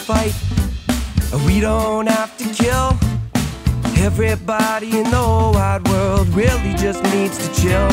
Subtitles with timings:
[0.00, 0.34] fight.
[1.46, 2.98] We don't have to kill.
[4.02, 7.88] Everybody in the wide world really just needs to chill.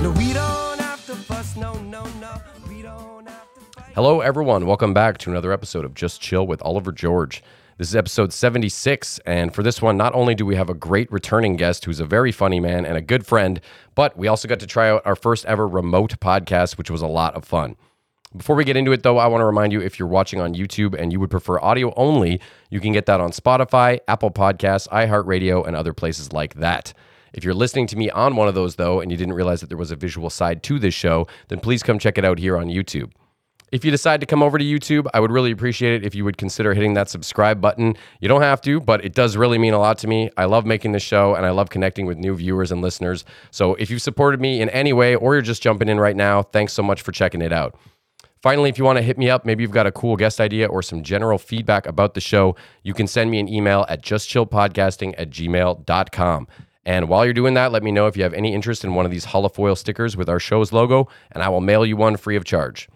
[0.00, 1.56] No, we don't have to fuss.
[1.56, 2.36] No, no, no.
[2.68, 3.92] We don't have to fight.
[3.94, 4.64] Hello, everyone.
[4.64, 7.42] Welcome back to another episode of Just Chill with Oliver George.
[7.78, 11.10] This is episode 76, and for this one, not only do we have a great
[11.12, 13.60] returning guest who's a very funny man and a good friend,
[13.94, 17.06] but we also got to try out our first ever remote podcast, which was a
[17.06, 17.76] lot of fun.
[18.36, 20.54] Before we get into it, though, I want to remind you if you're watching on
[20.54, 24.86] YouTube and you would prefer audio only, you can get that on Spotify, Apple Podcasts,
[24.88, 26.92] iHeartRadio, and other places like that.
[27.32, 29.68] If you're listening to me on one of those, though, and you didn't realize that
[29.68, 32.58] there was a visual side to this show, then please come check it out here
[32.58, 33.12] on YouTube.
[33.70, 36.24] If you decide to come over to YouTube, I would really appreciate it if you
[36.24, 37.96] would consider hitting that subscribe button.
[38.20, 40.30] You don't have to, but it does really mean a lot to me.
[40.38, 43.26] I love making this show and I love connecting with new viewers and listeners.
[43.50, 46.42] So if you've supported me in any way or you're just jumping in right now,
[46.42, 47.74] thanks so much for checking it out.
[48.40, 50.66] Finally, if you want to hit me up, maybe you've got a cool guest idea
[50.66, 55.14] or some general feedback about the show, you can send me an email at justchillpodcasting
[55.18, 56.48] at gmail.com.
[56.84, 59.04] And while you're doing that, let me know if you have any interest in one
[59.04, 62.36] of these holofoil stickers with our show's logo, and I will mail you one free
[62.36, 62.88] of charge.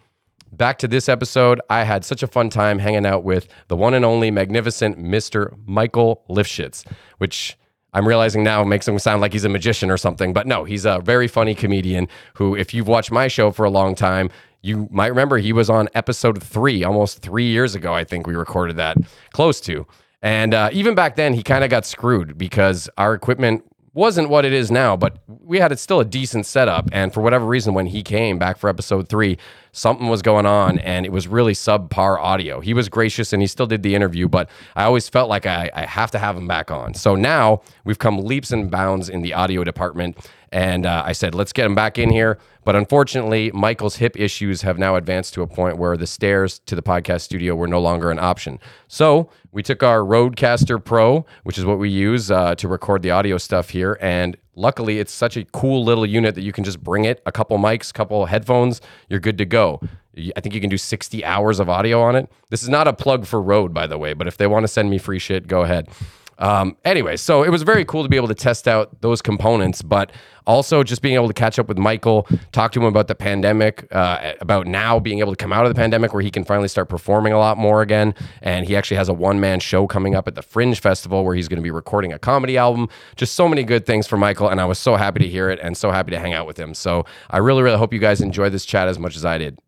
[0.51, 3.95] Back to this episode, I had such a fun time hanging out with the one
[3.95, 5.59] and only magnificent Mr.
[5.67, 6.87] Michael Lifshitz,
[7.19, 7.59] which
[7.95, 10.33] I'm realizing now makes him sound like he's a magician or something.
[10.33, 13.71] But no, he's a very funny comedian who, if you've watched my show for a
[13.71, 14.31] long time,
[14.63, 17.93] you might remember he was on episode three almost three years ago.
[17.93, 18.97] I think we recorded that
[19.33, 19.87] close to.
[20.23, 24.45] And uh, even back then, he kind of got screwed because our equipment wasn't what
[24.45, 26.89] it is now, but we had it still a decent setup.
[26.93, 29.37] And for whatever reason, when he came back for episode three,
[29.73, 32.61] something was going on and it was really subpar audio.
[32.61, 35.71] He was gracious and he still did the interview, but I always felt like I,
[35.75, 36.93] I have to have him back on.
[36.95, 40.19] So now we've come leaps and bounds in the audio department.
[40.53, 42.39] And uh, I said, let's get him back in here.
[42.65, 46.77] But unfortunately, Michael's hip issues have now advanced to a point where the stairs to
[46.77, 48.61] the podcast studio were no longer an option.
[48.87, 53.11] So we took our Rodecaster Pro, which is what we use uh, to record the
[53.11, 53.97] audio stuff here.
[54.03, 57.33] And luckily, it's such a cool little unit that you can just bring it, a
[57.33, 59.81] couple mics, a couple headphones, you're good to go.
[60.37, 62.31] I think you can do 60 hours of audio on it.
[62.51, 64.69] This is not a plug for Rode, by the way, but if they want to
[64.69, 65.89] send me free shit, go ahead.
[66.43, 69.81] Um, anyway, so it was very cool to be able to test out those components,
[69.81, 70.11] but
[70.45, 73.87] also just being able to catch up with Michael, talk to him about the pandemic,
[73.93, 76.67] uh, about now being able to come out of the pandemic where he can finally
[76.67, 78.13] start performing a lot more again.
[78.41, 81.37] And he actually has a one man show coming up at the Fringe Festival where
[81.37, 82.89] he's going to be recording a comedy album.
[83.15, 84.49] Just so many good things for Michael.
[84.49, 86.59] And I was so happy to hear it and so happy to hang out with
[86.59, 86.75] him.
[86.75, 89.61] So I really, really hope you guys enjoy this chat as much as I did.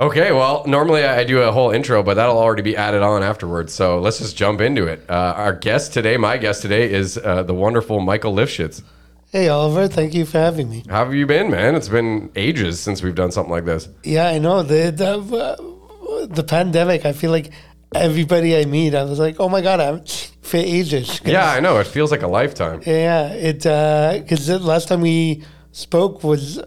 [0.00, 3.74] Okay, well, normally I do a whole intro, but that'll already be added on afterwards.
[3.74, 5.04] So let's just jump into it.
[5.10, 8.82] Uh, our guest today, my guest today, is uh, the wonderful Michael Lifshitz.
[9.30, 10.84] Hey Oliver, thank you for having me.
[10.88, 11.74] How have you been, man?
[11.74, 13.88] It's been ages since we've done something like this.
[14.02, 17.04] Yeah, I know the the, uh, the pandemic.
[17.04, 17.52] I feel like
[17.94, 20.02] everybody I meet, I was like, oh my god, I'm
[20.40, 21.20] for ages.
[21.24, 21.78] Yeah, I know.
[21.78, 22.82] It feels like a lifetime.
[22.86, 23.28] yeah.
[23.28, 26.58] It because the last time we spoke was,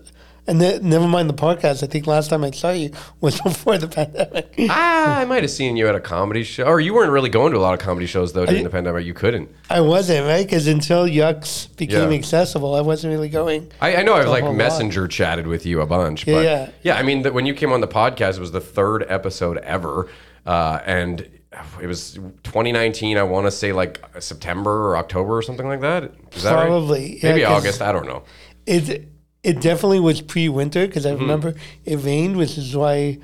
[0.47, 1.83] and the, never mind the podcast.
[1.83, 4.53] I think last time I saw you was before the pandemic.
[4.69, 6.65] ah, I might have seen you at a comedy show.
[6.65, 9.05] Or you weren't really going to a lot of comedy shows, though, during the pandemic.
[9.05, 9.49] You couldn't.
[9.69, 12.17] I wasn't right because until Yucks became Yeah.
[12.17, 13.71] accessible, I wasn't really going.
[13.81, 14.57] I, I know I've like whole lot.
[14.57, 16.69] messenger chatted with you a bunch, Yeah, but yeah.
[16.83, 19.57] yeah, I mean, that when you came on the podcast, it was the third episode
[19.59, 20.09] ever,
[20.45, 21.27] uh, and
[21.81, 23.17] it was 2019.
[23.17, 26.11] I want to say like September or October or something like that.
[26.33, 26.65] Is that right?
[26.67, 27.81] Probably, yeah, maybe 'cause- August.
[27.81, 28.23] I don't know.
[28.65, 29.07] It
[29.43, 31.21] it definitely was pre-winter because I Mm-hmm.
[31.21, 31.53] remember
[31.85, 33.19] it rained, which is why.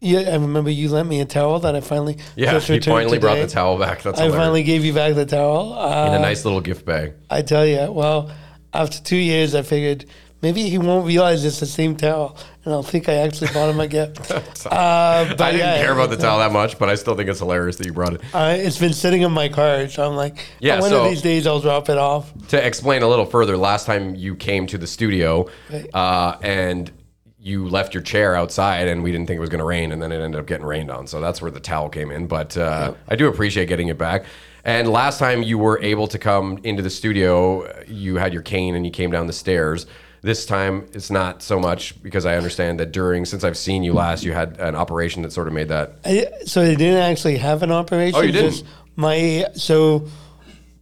[0.00, 3.18] Yeah, I remember you lent me a towel that I finally Yeah, just you finally
[3.18, 4.02] brought the towel back.
[4.02, 4.44] That's I hilarious.
[4.44, 5.72] finally gave you back the towel.
[5.72, 7.14] Uh, in a nice little gift bag.
[7.30, 8.30] I tell you, well,
[8.74, 10.04] after two years, I figured
[10.42, 13.80] maybe he won't realize it's the same towel, and I'll think I actually bought him
[13.80, 14.30] a gift.
[14.30, 17.28] uh, but I didn't yeah, care about the towel that much, but I still think
[17.28, 18.22] it's hilarious that you brought it.
[18.32, 21.22] Uh, it's been sitting in my car, so I'm like, Yeah, one so- of these
[21.22, 22.32] days I'll drop it off.
[22.48, 25.48] To explain a little further, last time you came to the studio
[25.92, 26.90] uh, and
[27.38, 30.00] you left your chair outside and we didn't think it was going to rain and
[30.00, 31.06] then it ended up getting rained on.
[31.06, 32.26] So that's where the towel came in.
[32.26, 34.24] But uh, I do appreciate getting it back.
[34.64, 38.74] And last time you were able to come into the studio, you had your cane
[38.74, 39.86] and you came down the stairs.
[40.24, 43.92] This time it's not so much because I understand that during, since I've seen you
[43.92, 45.96] last, you had an operation that sort of made that.
[46.02, 48.18] I, so they didn't actually have an operation.
[48.18, 48.52] Oh, you didn't?
[48.52, 48.64] just
[48.96, 50.08] My so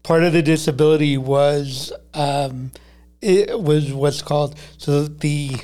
[0.04, 2.70] part of the disability was um,
[3.20, 5.56] it was what's called so the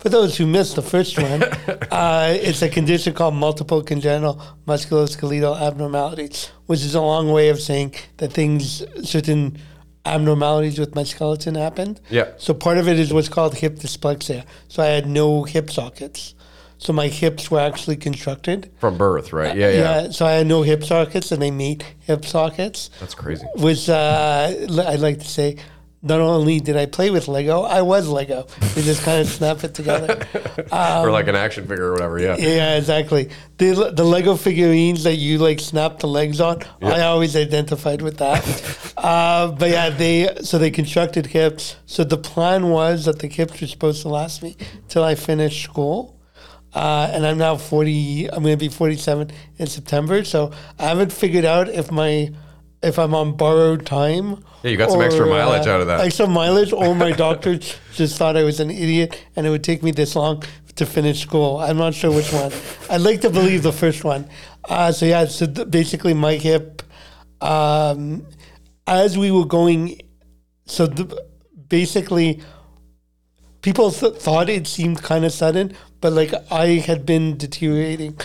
[0.00, 1.42] for those who missed the first one,
[1.90, 4.38] uh, it's a condition called multiple congenital
[4.68, 9.56] musculoskeletal abnormalities, which is a long way of saying that things certain
[10.06, 12.00] abnormalities with my skeleton happened.
[12.10, 12.32] Yeah.
[12.36, 14.44] So part of it is what's called hip dysplasia.
[14.68, 16.34] So I had no hip sockets.
[16.78, 18.70] So my hips were actually constructed.
[18.78, 19.56] From birth, right?
[19.56, 20.02] Yeah, yeah.
[20.02, 22.90] Yeah, so I had no hip sockets, and they made hip sockets.
[23.00, 23.46] That's crazy.
[23.56, 25.56] Was uh, I'd like to say,
[26.04, 28.46] not only did I play with Lego, I was Lego.
[28.74, 30.26] They just kind of snap it together.
[30.72, 32.18] or like an action figure or whatever.
[32.18, 32.34] Yeah.
[32.34, 33.30] Um, Yeah, exactly.
[33.56, 38.18] The the Lego figurines that you like snap the legs on, I always identified with
[38.18, 38.92] that.
[38.98, 41.76] uh, but yeah, they so they constructed hips.
[41.86, 44.56] So the plan was that the hips were supposed to last me
[44.88, 46.14] till I finished school.
[46.74, 48.32] Uh, and I'm now 40.
[48.32, 50.24] I'm going to be 47 in September.
[50.24, 52.32] So I haven't figured out if my
[52.84, 54.44] if I'm on borrowed time.
[54.62, 56.00] Yeah, you got some extra mileage out of that.
[56.00, 57.58] Extra mileage, or my doctor
[57.92, 60.42] just thought I was an idiot, and it would take me this long
[60.76, 61.58] to finish school.
[61.58, 62.52] I'm not sure which one.
[62.90, 64.28] I'd like to believe the first one.
[64.68, 66.82] Uh, so yeah, so th- basically my hip,
[67.40, 68.26] um,
[68.86, 70.00] as we were going,
[70.66, 71.26] so the,
[71.68, 72.42] basically
[73.62, 78.18] people th- thought it seemed kind of sudden, but like I had been deteriorating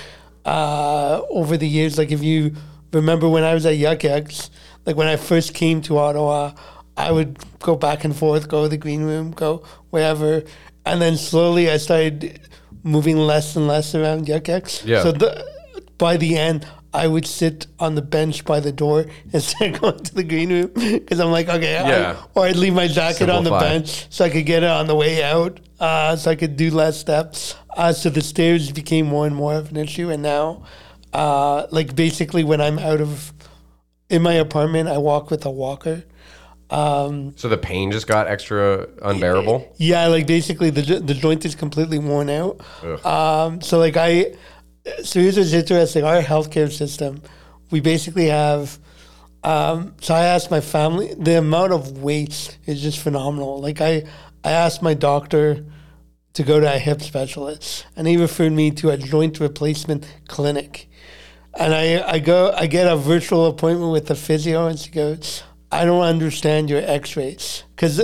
[0.46, 1.98] uh, over the years.
[1.98, 2.56] Like if you
[2.92, 4.50] remember when I was at Yuk Yuk's,
[4.86, 6.54] like when I first came to Ottawa,
[6.98, 10.44] I would go back and forth, go to the green room, go wherever,
[10.86, 12.40] and then slowly I started
[12.84, 14.84] moving less and less around Yuk Yuk's.
[14.86, 15.04] Yeah.
[15.04, 15.46] So the,
[15.98, 16.68] by the end.
[16.92, 20.50] I would sit on the bench by the door instead of going to the green
[20.52, 22.16] room because I'm like, okay, I- Yeah.
[22.34, 24.96] or I'd leave my jacket on the bench so I could get it on the
[24.96, 27.54] way out, uh, so I could do less steps.
[27.78, 30.64] Uh, so the stairs became more and more of an issue, and now,
[31.14, 33.34] uh, like basically, when I'm out of
[34.10, 36.04] in my apartment, I walk with a walker.
[37.36, 39.74] So the pain just got extra unbearable.
[39.78, 42.62] Yeah, like basically the the joint is completely worn out.
[43.06, 44.36] Um, so like I,
[45.04, 46.04] so here's what's interesting.
[46.04, 47.22] Our healthcare system,
[47.72, 48.78] we basically have.
[49.44, 51.14] Um, so I asked my family.
[51.18, 53.62] The amount of waste is just phenomenal.
[53.62, 54.04] Like I,
[54.44, 55.66] I asked my doctor
[56.34, 60.89] to go to a hip specialist, and he referred me to a joint replacement clinic.
[61.56, 65.44] And I, I go, I get a virtual appointment with the physio, and she goes,
[65.72, 68.00] "I don't understand your X-rays, because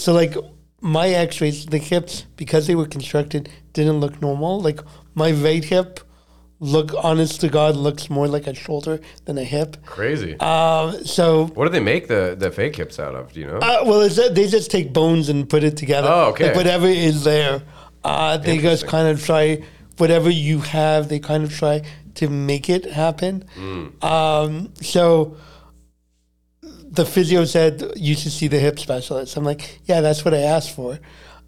[0.00, 0.36] so like
[0.80, 4.60] my X-rays, the hips because they were constructed didn't look normal.
[4.60, 4.80] Like
[5.14, 6.00] my right hip,
[6.60, 9.78] look honest to God, looks more like a shoulder than a hip.
[9.86, 10.36] Crazy.
[10.38, 13.32] Uh, so what do they make the, the fake hips out of?
[13.32, 13.58] Do you know?
[13.58, 16.08] uh, well, that they just take bones and put it together.
[16.10, 16.48] Oh, okay.
[16.48, 17.62] Like whatever is there,
[18.04, 19.64] uh, they just kind of try
[19.96, 21.08] whatever you have.
[21.08, 21.82] They kind of try
[22.16, 23.44] to make it happen.
[23.54, 24.04] Hmm.
[24.04, 25.36] Um, so
[26.62, 29.36] the physio said you should see the hip specialist.
[29.36, 30.98] I'm like, yeah, that's what I asked for.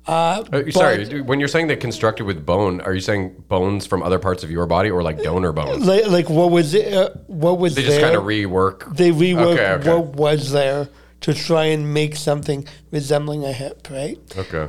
[0.06, 3.86] Uh, Uh, sorry, but- when you're saying they're constructed with bone, are you saying bones
[3.86, 5.84] from other parts of your body or like donor bones?
[5.84, 6.92] Like, like what was it?
[6.94, 8.96] Uh, what was They just kind of rework.
[8.96, 9.88] they rework Okay, okay.
[9.90, 10.88] what was there
[11.22, 14.18] to try and make something resembling a hip, right?
[14.36, 14.68] Okay.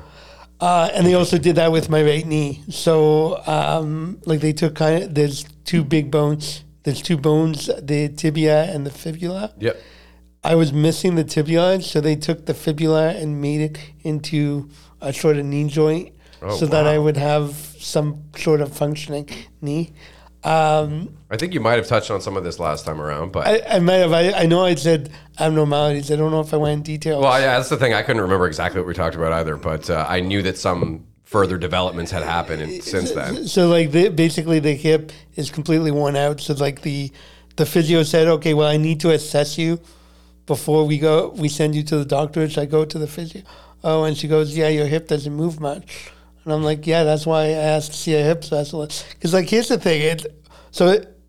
[0.60, 2.64] Uh, and they also did that with my right knee.
[2.70, 6.64] So, um, like they took kind of there's two big bones.
[6.84, 9.54] There's two bones, the tibia and the fibula.
[9.60, 9.78] Yep.
[10.44, 14.70] I was missing the tibia, so they took the fibula and made it into
[15.02, 19.28] a sort of knee joint, Oh, so that I would have some sort of functioning
[19.60, 19.94] knee.
[20.48, 23.46] Um, I think you might have touched on some of this last time around, but
[23.46, 24.14] I, I might have.
[24.14, 26.10] I, I know I said abnormalities.
[26.10, 27.20] I don't know if I went in detail.
[27.20, 27.94] well, yeah, that's the thing.
[27.94, 31.06] I couldn't remember exactly what we talked about either, but uh, I knew that some
[31.26, 33.46] further developments had happened in, since then.
[33.48, 36.40] So like the, basically the hip is completely worn out.
[36.40, 37.12] So like the
[37.58, 39.82] the physio said, okay, well I need to assess you
[40.46, 41.34] before we go.
[41.36, 42.50] We send you to the doctor.
[42.50, 43.42] So I go to the physio.
[43.84, 46.12] Oh, and she goes, yeah, your hip doesn't move much.
[46.48, 49.06] And I'm like, yeah, that's why I asked to see a hip specialist.
[49.10, 50.26] Because like here's the thing, it
[50.72, 51.20] so it,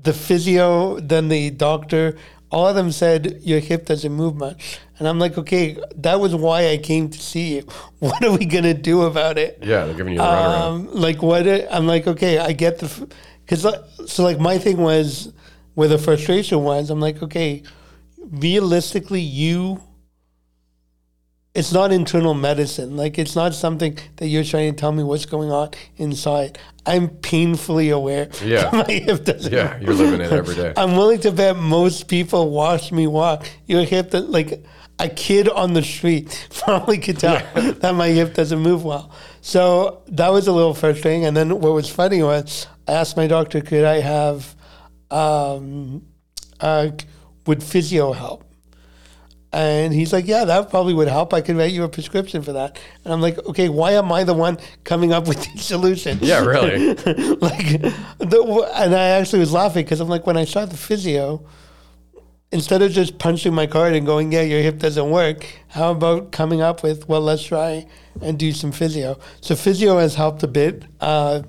[0.00, 2.16] the physio, then the doctor,
[2.48, 4.78] all of them said your hip doesn't move much.
[5.00, 7.62] And I'm like, okay, that was why I came to see you.
[7.98, 9.58] What are we gonna do about it?
[9.62, 10.60] Yeah, they're giving you the runaround.
[10.60, 11.44] Um, like what?
[11.44, 13.08] It, I'm like, okay, I get the,
[13.44, 13.66] because
[14.06, 15.32] so like my thing was
[15.74, 16.88] where the frustration was.
[16.88, 17.64] I'm like, okay,
[18.16, 19.82] realistically, you.
[21.54, 22.96] It's not internal medicine.
[22.96, 26.58] Like it's not something that you're trying to tell me what's going on inside.
[26.86, 28.30] I'm painfully aware.
[28.42, 28.70] Yeah.
[28.72, 29.52] my hip doesn't.
[29.52, 30.72] Yeah, you're living it every day.
[30.76, 33.46] I'm willing to bet most people watch me walk.
[33.66, 34.64] Your hip that like
[34.98, 39.10] a kid on the street probably could tell that my hip doesn't move well.
[39.42, 41.26] So that was a little frustrating.
[41.26, 44.54] And then what was funny was I asked my doctor, could I have,
[45.10, 46.06] um,
[46.60, 46.90] uh,
[47.46, 48.44] would physio help?
[49.52, 51.34] And he's like, yeah, that probably would help.
[51.34, 52.78] I could write you a prescription for that.
[53.04, 56.22] And I'm like, okay, why am I the one coming up with these solutions?
[56.22, 56.88] Yeah, really.
[56.94, 57.82] like,
[58.18, 61.46] the, and I actually was laughing because I'm like, when I saw the physio,
[62.50, 66.32] instead of just punching my card and going, yeah, your hip doesn't work, how about
[66.32, 67.86] coming up with, well, let's try
[68.20, 69.18] and do some physio.
[69.42, 70.84] So physio has helped a bit.
[71.00, 71.42] Uh,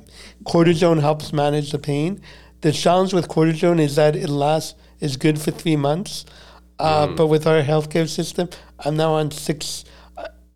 [0.44, 2.22] cortisone helps manage the pain.
[2.62, 6.26] The challenge with cortisone is that it lasts is good for three months,
[6.84, 8.50] uh, but with our healthcare system,
[8.80, 9.86] I'm now on six.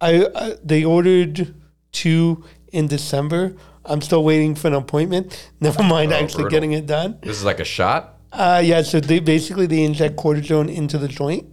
[0.02, 1.56] I, I they ordered
[1.92, 3.56] two in December.
[3.86, 5.52] I'm still waiting for an appointment.
[5.62, 6.50] Never mind actually brutal.
[6.50, 7.18] getting it done.
[7.22, 8.16] This is like a shot.
[8.32, 11.46] Uh, yeah, so they basically they inject cortisone into the joint,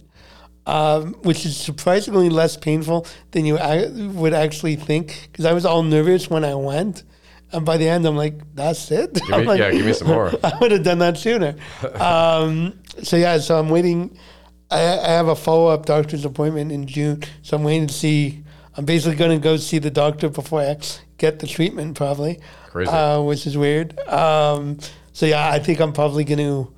[0.65, 3.57] um, which is surprisingly less painful than you
[4.13, 5.29] would actually think.
[5.31, 7.03] Because I was all nervous when I went,
[7.53, 10.09] and by the end I'm like, "That's it." Give me, like, yeah, give me some
[10.09, 10.33] more.
[10.43, 11.55] I would have done that sooner.
[11.95, 14.17] um, so yeah, so I'm waiting.
[14.71, 18.43] I, I have a follow up doctor's appointment in June, so I'm waiting to see.
[18.77, 20.77] I'm basically going to go see the doctor before I
[21.17, 22.39] get the treatment, probably.
[22.71, 22.91] Crazy.
[22.91, 23.97] Uh, which is weird.
[24.09, 24.79] Um,
[25.13, 26.73] so yeah, I think I'm probably going to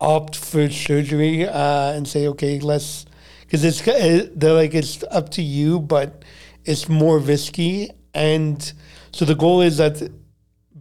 [0.00, 3.06] opt for surgery uh, and say, okay, let's,
[3.40, 6.24] because it's it, they're like it's up to you, but
[6.64, 8.72] it's more risky, and
[9.12, 10.10] so the goal is that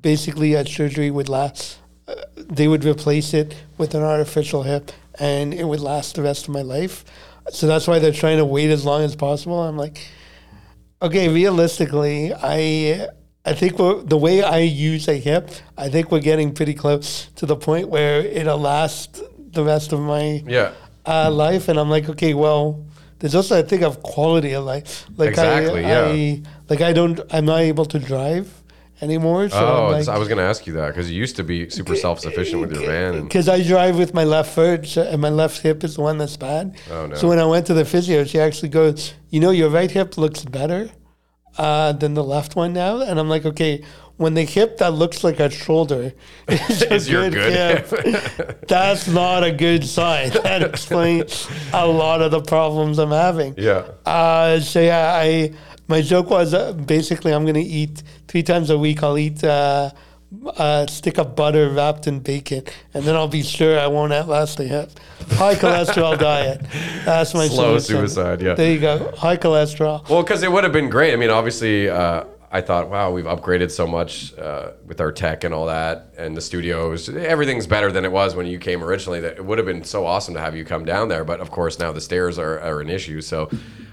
[0.01, 1.79] basically a surgery would last.
[2.07, 6.47] Uh, they would replace it with an artificial hip, and it would last the rest
[6.47, 7.03] of my life.
[7.51, 9.61] So that's why they're trying to wait as long as possible.
[9.61, 10.07] I'm like,
[11.01, 13.07] okay, realistically, I
[13.45, 17.27] I think we're, the way I use a hip, I think we're getting pretty close
[17.37, 19.21] to the point where it'll last
[19.53, 20.71] the rest of my Yeah.
[21.05, 21.69] uh, life.
[21.69, 22.85] And I'm like, okay, well,
[23.19, 25.05] there's also a thing of quality of life.
[25.17, 26.05] Like Exactly, I, yeah.
[26.11, 28.58] I, like I don't, I'm not able to drive
[29.01, 29.49] anymore.
[29.49, 31.69] So Oh, like, I was going to ask you that because you used to be
[31.69, 33.23] super self sufficient with your van.
[33.23, 36.17] Because I drive with my left foot, so, and my left hip is the one
[36.17, 36.77] that's bad.
[36.91, 37.15] Oh, no.
[37.15, 40.17] So when I went to the physio, she actually goes, "You know, your right hip
[40.17, 40.89] looks better
[41.57, 43.83] uh, than the left one now." And I'm like, "Okay,
[44.17, 46.11] when the hip that looks like a shoulder
[46.49, 50.31] is, a Is your good hip, that's not a good sign.
[50.43, 53.85] That explains a lot of the problems I'm having." yeah.
[54.05, 55.53] Uh, so yeah, I
[55.89, 59.03] my joke was uh, basically I'm gonna eat three times a week.
[59.03, 59.91] I'll eat uh,
[60.57, 64.57] a stick of butter wrapped in bacon, and then I'll be sure I won't outlast
[64.57, 64.91] the hip.
[65.31, 66.61] High cholesterol diet.
[67.03, 68.07] That's my Slow solution.
[68.07, 68.53] suicide, yeah.
[68.53, 69.11] There you go.
[69.17, 70.07] High cholesterol.
[70.07, 71.13] Well, because it would have been great.
[71.13, 75.43] I mean, obviously, uh, I thought, wow, we've upgraded so much uh, with our tech
[75.43, 77.09] and all that, and the studios.
[77.09, 79.21] Everything's better than it was when you came originally.
[79.21, 81.49] That it would have been so awesome to have you come down there, but of
[81.49, 83.21] course now the stairs are, are an issue.
[83.21, 83.49] So.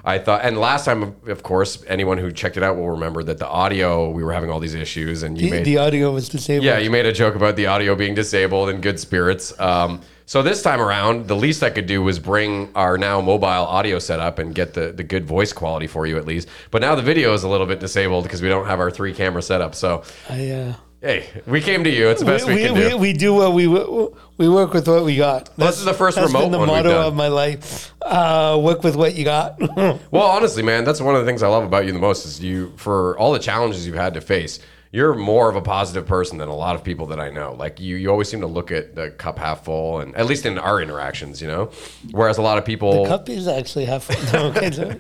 [0.07, 3.39] I thought, and last time, of course, anyone who checked it out will remember that
[3.39, 6.29] the audio we were having all these issues, and you The, made the audio was
[6.29, 6.65] disabled.
[6.65, 9.53] yeah, you made a joke about the audio being disabled in good spirits.
[9.61, 13.47] Um, so this time around, the least I could do was bring our now mobile
[13.47, 16.49] audio setup and get the, the good voice quality for you at least.
[16.71, 19.13] But now the video is a little bit disabled because we don't have our three
[19.13, 19.75] camera setup.
[19.75, 20.75] So I, uh,
[21.07, 22.09] hey, we came to you.
[22.09, 22.97] It's the best we, we, can do.
[22.97, 25.55] we do what we we work with what we got.
[25.57, 27.07] this is the first That's remote been the one we've motto done.
[27.07, 27.93] of my life.
[28.03, 29.59] Uh, work with what you got.
[30.11, 32.41] Well, honestly, man, that's one of the things I love about you the most is
[32.41, 34.59] you for all the challenges you've had to face.
[34.93, 37.55] You're more of a positive person than a lot of people that I know.
[37.59, 40.47] Like you, you always seem to look at the cup half full, and at least
[40.47, 41.71] in our interactions, you know.
[42.13, 44.07] Whereas a lot of people, the Cup is actually half.
[44.33, 44.99] No, okay, so-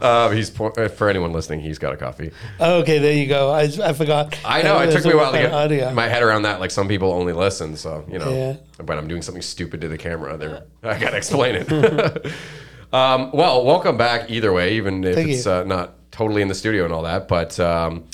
[0.00, 2.30] uh, he's uh, for anyone listening, he's got a coffee.
[2.60, 3.50] okay, there you go.
[3.50, 4.38] I, I forgot.
[4.44, 5.92] I know it took me a while to get audio.
[5.92, 6.60] my head around that.
[6.60, 8.30] Like some people only listen, so you know.
[8.30, 8.56] Yeah.
[8.84, 11.70] When I'm doing something stupid to the camera, there I gotta explain it.
[12.92, 16.54] um, well, welcome back either way, even if Thank it's uh, not totally in the
[16.54, 17.28] studio and all that.
[17.28, 18.04] But um,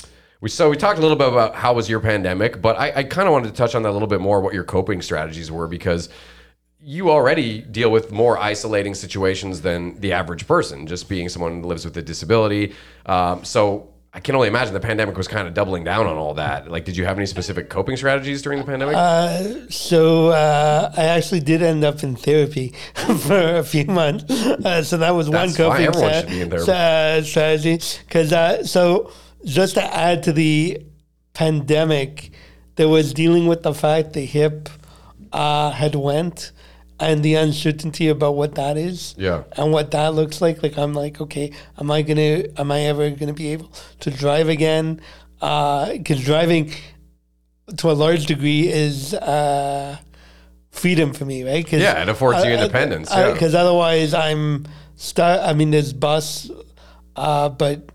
[0.41, 3.03] we so we talked a little bit about how was your pandemic, but I, I
[3.03, 4.41] kind of wanted to touch on that a little bit more.
[4.41, 6.09] What your coping strategies were because
[6.79, 11.67] you already deal with more isolating situations than the average person, just being someone who
[11.67, 12.75] lives with a disability.
[13.07, 16.35] Um, so I can only imagine the pandemic was kind of doubling down on all
[16.35, 16.69] that.
[16.69, 18.95] Like, did you have any specific coping strategies during the pandemic?
[19.71, 24.31] So uh, I actually did end up in therapy for a few months.
[24.31, 25.67] Uh, so that was one That's fine.
[25.69, 26.71] coping Everyone should be in therapy.
[26.71, 27.79] uh, strategy.
[28.05, 29.11] Because uh, so
[29.45, 30.81] just to add to the
[31.33, 32.31] pandemic,
[32.75, 34.69] there was dealing with the fact the hip
[35.31, 36.51] uh, had went
[36.99, 39.43] and the uncertainty about what that is Yeah.
[39.57, 40.63] and what that looks like.
[40.63, 43.71] Like I'm like, okay, am I gonna, am I ever gonna be able
[44.01, 45.01] to drive again?
[45.39, 46.71] Because driving
[47.77, 49.97] to a large degree is uh,
[50.71, 51.65] freedom for me, right?
[51.65, 53.33] Cause Yeah, it affords you independence, yeah.
[53.33, 55.41] Because otherwise, I'm stuck.
[55.45, 56.49] I mean, there's bus,
[57.17, 57.94] uh, but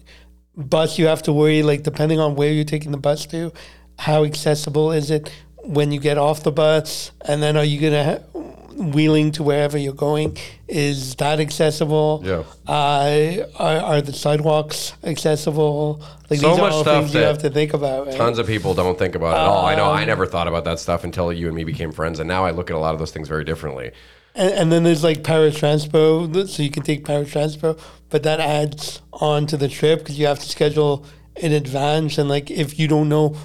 [0.61, 3.53] bus you have to worry like depending on where you're taking the bus to,
[3.99, 5.31] how accessible is it
[5.65, 8.41] when you get off the bus, and then are you gonna ha-
[8.77, 10.37] wheeling to wherever you're going?
[10.69, 12.23] Is that accessible?
[12.25, 12.45] Yeah.
[12.67, 16.01] Uh, are, are the sidewalks accessible?
[16.31, 18.07] Like So these much are all stuff things you that have to think about.
[18.07, 18.17] Right?
[18.17, 19.67] Tons of people don't think about it at all.
[19.67, 22.21] I know Um, I never thought about that stuff until you and me became friends,
[22.21, 23.91] and now I look at a lot of those things very differently.
[24.35, 29.47] And, and then there's like paratranspo, so you can take paratranspo, but that adds on
[29.47, 31.07] to the trip because you have to schedule
[31.37, 32.19] in advance.
[32.19, 33.37] And like if you don't know,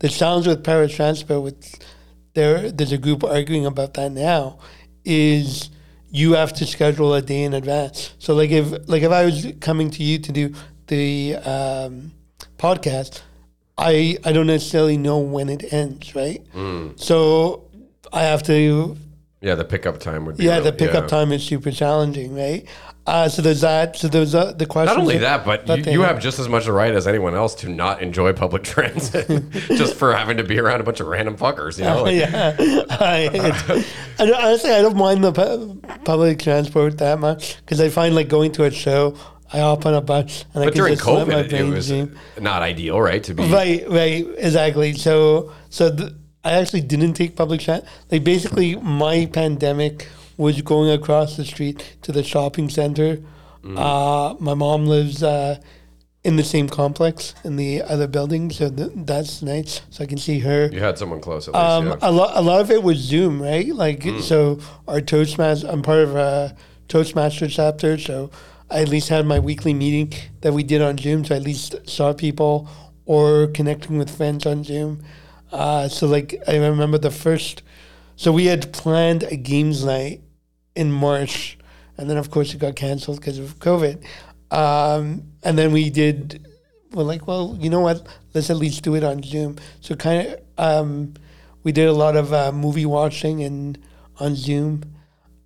[0.00, 1.78] the challenge with paratransport with
[2.34, 4.58] there there's a group arguing about that now
[5.04, 5.70] is
[6.10, 8.14] you have to schedule a day in advance.
[8.18, 10.54] So like if like if I was coming to you to do
[10.86, 12.12] the um,
[12.58, 13.22] podcast,
[13.78, 16.44] I I don't necessarily know when it ends, right?
[16.54, 16.98] Mm.
[17.00, 17.68] So
[18.12, 18.96] I have to
[19.44, 20.44] Yeah, the pickup time would be.
[20.44, 21.08] yeah, really- the pickup yeah.
[21.08, 22.66] time is super challenging, right?
[23.06, 23.96] Uh, so there's that.
[23.96, 24.94] So there's uh, the question.
[24.94, 27.54] Not only that, but you, you have just as much a right as anyone else
[27.56, 29.28] to not enjoy public transit
[29.68, 31.76] just for having to be around a bunch of random fuckers.
[31.76, 32.56] You know, like, yeah,
[32.88, 33.84] I,
[34.18, 38.28] I honestly, I don't mind the pu- public transport that much because I find like
[38.28, 39.18] going to a show,
[39.52, 42.42] I hop on a bus and I can during just let my COVID, it was
[42.42, 43.22] not ideal, right?
[43.24, 44.94] To be Right, right, exactly.
[44.94, 47.88] So, so the, I actually didn't take public transit.
[48.10, 53.18] Like basically, my pandemic was going across the street to the shopping center.
[53.62, 53.78] Mm.
[53.78, 55.58] Uh, my mom lives uh,
[56.22, 59.80] in the same complex in the other building, so th- that's nice.
[59.90, 60.68] So I can see her.
[60.72, 61.64] you had someone close at least.
[61.64, 61.96] Um, yeah.
[62.02, 63.68] a lot, a lot of it was Zoom, right?
[63.74, 64.20] Like, Mm.
[64.20, 64.58] so
[64.88, 66.54] our Toastmasters, I'm part of a
[66.88, 68.30] Toastmaster chapter, so
[68.70, 71.44] I at least had my weekly meeting that we did on Zoom, so I at
[71.44, 72.68] least saw people
[73.06, 75.02] or connecting with friends on Zoom.
[75.52, 77.62] Uh, so, like, I remember the first,
[78.16, 80.22] so we had planned a games night
[80.74, 81.58] in March,
[81.96, 84.04] and then of course it got canceled because of COVID.
[84.50, 86.46] Um, and then we did,
[86.92, 88.06] we're like, well, you know what?
[88.34, 89.56] Let's at least do it on Zoom.
[89.80, 91.14] So kind of, um,
[91.62, 93.78] we did a lot of uh, movie watching and
[94.18, 94.82] on Zoom.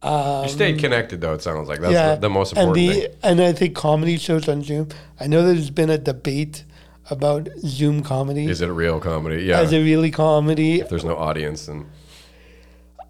[0.03, 1.35] Um, you stayed connected, though.
[1.35, 3.17] It sounds like that's yeah, the, the most important and the, thing.
[3.23, 4.89] And I think comedy shows on Zoom.
[5.19, 6.65] I know there's been a debate
[7.11, 8.47] about Zoom comedy.
[8.47, 9.45] Is it real comedy?
[9.45, 9.61] Yeah.
[9.61, 10.81] Is it really comedy?
[10.81, 11.87] if there's no audience, and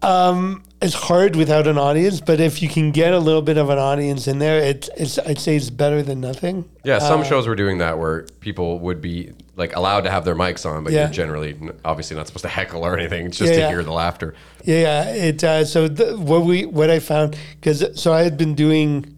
[0.01, 3.69] Um, it's hard without an audience, but if you can get a little bit of
[3.69, 6.63] an audience in there, it's, it's I'd say it's better than nothing.
[6.85, 10.23] yeah, some Uh, shows were doing that where people would be like allowed to have
[10.23, 11.01] their mics on, but Yeah.
[11.01, 13.25] you're generally obviously not supposed to heckle or anything.
[13.25, 13.69] It's just Yeah, to yeah.
[13.71, 14.35] hear the laughter.
[14.63, 15.43] Yeah, it.
[15.43, 19.17] Uh, so the, what we what I found because so I had been doing.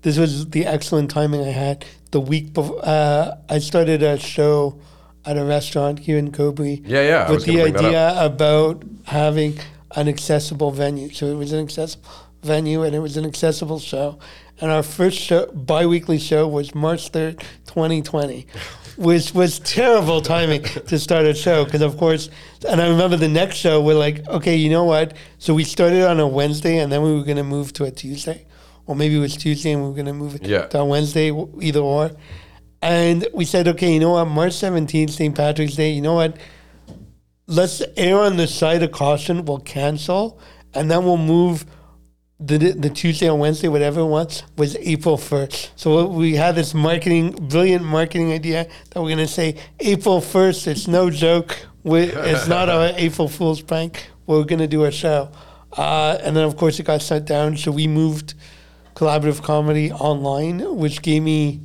[0.00, 2.80] This was the excellent timing I had the week before.
[2.82, 4.78] Uh, I started a show
[5.26, 6.80] at a restaurant here in Kobe.
[6.84, 9.58] Yeah, yeah, With the gonna bring that idea about having
[9.96, 11.10] an accessible venue.
[11.10, 12.08] So it was an accessible
[12.42, 14.18] venue and it was an accessible show.
[14.60, 18.46] And our first show, bi-weekly show was March 3rd, 2020,
[18.96, 22.30] which was terrible timing to start a show because, of course,
[22.68, 25.16] and I remember the next show, we're like, okay, you know what?
[25.40, 27.90] So we started on a Wednesday and then we were going to move to a
[27.90, 28.46] Tuesday.
[28.86, 30.66] Or maybe it was Tuesday and we were going to move it Yeah.
[30.66, 32.10] to Wednesday, either or.
[32.82, 34.26] And we said, okay, you know what?
[34.26, 35.34] March 17th, St.
[35.34, 36.36] Patrick's Day, you know what?
[37.46, 39.44] let's err on the side of caution.
[39.44, 40.38] We'll cancel,
[40.72, 41.66] and then we'll move
[42.40, 45.70] the the Tuesday or Wednesday, whatever it was, was April first.
[45.76, 50.66] So we had this marketing, brilliant marketing idea that we're gonna say April first.
[50.66, 51.66] It's no joke.
[51.82, 54.10] We, it's not a April Fool's prank.
[54.26, 55.30] We're gonna do a show,
[55.76, 57.56] uh, and then of course it got shut down.
[57.58, 58.34] So we moved
[58.94, 61.60] collaborative comedy online, which gave me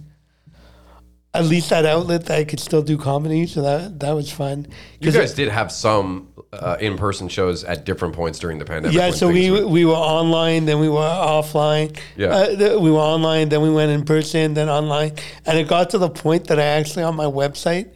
[1.33, 3.45] at least that outlet that I could still do comedy.
[3.45, 4.67] So that that was fun.
[4.99, 8.97] You guys did have some uh, in-person shows at different points during the pandemic.
[8.97, 11.95] Yeah, so we were- we were online, then we were offline.
[12.17, 12.29] Yeah.
[12.29, 15.13] uh, th- we were online, then we went in person, then online,
[15.45, 17.91] and it got to the point that I actually on my website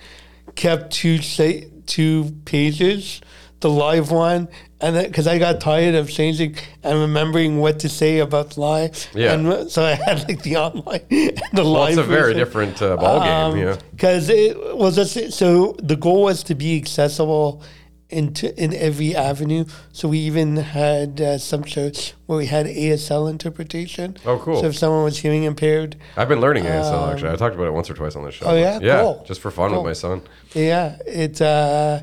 [0.56, 3.22] kept two say, two pages,
[3.62, 4.48] the live one,
[4.84, 9.08] and because I got tired of changing and remembering what to say about live.
[9.16, 9.34] Yeah.
[9.34, 11.90] and so I had like the online and the well, live.
[11.90, 12.38] it's a very version.
[12.38, 13.20] different uh, ball
[13.54, 13.64] game.
[13.68, 13.78] yeah.
[13.92, 17.64] Because it was just so the goal was to be accessible
[18.10, 19.66] into in every avenue.
[19.92, 24.18] So we even had uh, some shows where we had ASL interpretation.
[24.26, 24.60] Oh, cool.
[24.62, 27.32] So if someone was hearing impaired, I've been learning ASL actually.
[27.32, 28.46] I talked about it once or twice on this show.
[28.48, 28.80] Um, Oh, yeah?
[28.82, 29.24] yeah, Cool.
[29.28, 29.82] just for fun Cool.
[29.82, 30.22] with my son.
[30.54, 31.42] yeah, it.
[31.42, 32.02] Uh,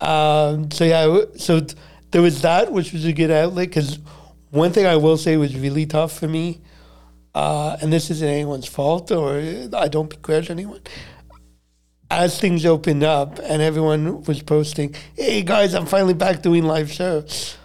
[0.00, 1.60] um, so yeah, so
[2.10, 3.68] there was that, which was a good outlet.
[3.68, 3.98] Because
[4.50, 6.60] one thing I will say was really tough for me,
[7.34, 9.38] uh, and this isn't anyone's fault, or
[9.74, 10.80] I don't begrudge anyone.
[12.10, 16.90] As things opened up and everyone was posting, "Hey guys, I'm finally back doing live
[16.90, 17.56] shows."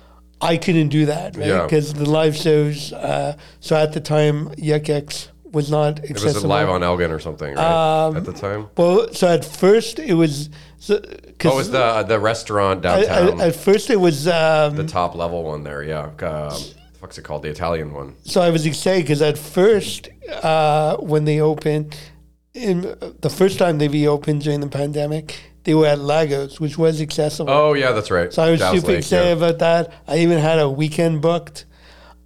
[0.41, 1.47] I couldn't do that, right?
[1.47, 1.63] Yeah.
[1.63, 2.91] Because the live shows.
[2.91, 7.19] Uh, so at the time, Yuck X was not It was live on Elgin or
[7.19, 8.05] something, right?
[8.07, 8.67] Um, at the time.
[8.75, 10.49] Well, so at first it was.
[10.79, 10.99] So,
[11.45, 14.27] Oh, it was the the restaurant I- I- downtown, at first it was.
[14.27, 15.83] Um, the top level one there.
[15.83, 17.43] Yeah, um, the fuck's it called?
[17.43, 18.15] The Italian one.
[18.23, 20.09] so I was excited because at first,
[20.41, 21.95] uh, when they opened,
[22.53, 27.01] in the first time they reopened during the pandemic, they were at Lagos, which was
[27.01, 27.51] accessible.
[27.51, 28.31] Oh yeah, that's right.
[28.33, 29.45] so I was Dow's super Lake, excited yeah.
[29.45, 29.91] about that.
[30.07, 31.65] I even had a weekend booked,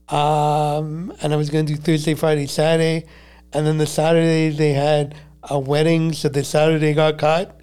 [0.10, 3.06] um, and I was going to do Thursday, Friday, Saturday,
[3.54, 7.60] and then the Saturday they had a wedding, so the Saturday got cut.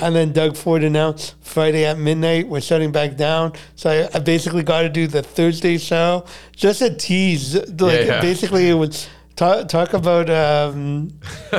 [0.00, 3.52] And then Doug Ford announced Friday at midnight we're shutting back down.
[3.74, 6.24] So I, I basically got to do the Thursday show,
[6.56, 7.54] just a tease.
[7.54, 8.20] Like yeah.
[8.22, 11.10] basically, it was talk, talk about um,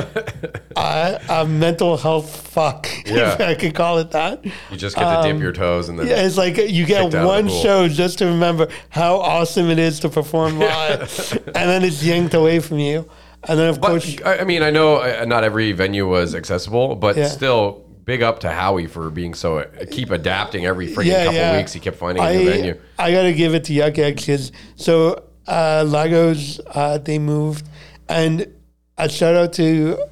[0.76, 3.34] a, a mental health fuck, Yeah.
[3.34, 4.44] if I could call it that.
[4.44, 7.02] You just get to dip your toes and then Um, Yeah, it's like you get
[7.02, 10.58] Kicked out of the one show just to remember how awesome it is to perform
[10.58, 13.08] live, and then it's yanked away from you.
[13.48, 16.34] And then of course, But I I mean, I know uh, not every venue was
[16.34, 17.28] accessible, but Yeah.
[17.28, 21.38] still, big up to Howie for being so uh, keep adapting every freaking yeah, couple
[21.38, 21.56] yeah.
[21.56, 21.72] weeks.
[21.72, 22.80] He kept finding a I, new venue.
[22.98, 27.66] I got to give it to Yuck X because so uh, Lagos uh, they moved,
[28.10, 28.52] and
[28.98, 30.04] a shout out to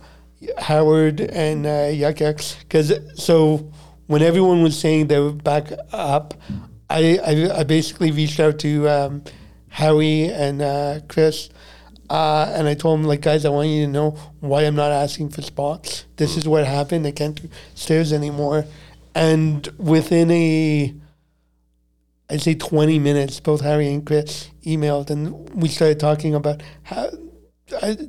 [0.56, 3.70] Howard and uh, Yuck because so
[4.06, 6.34] when everyone was saying they were back up,
[6.88, 9.24] I I, I basically reached out to um,
[9.68, 11.50] Howie and uh, Chris.
[12.08, 14.92] Uh, and I told him, like, guys, I want you to know why I'm not
[14.92, 16.06] asking for spots.
[16.16, 17.06] This is what happened.
[17.06, 18.64] I can't do stairs anymore.
[19.14, 20.94] And within a
[22.30, 27.11] I'd say 20 minutes, both Harry and Chris emailed, and we started talking about how,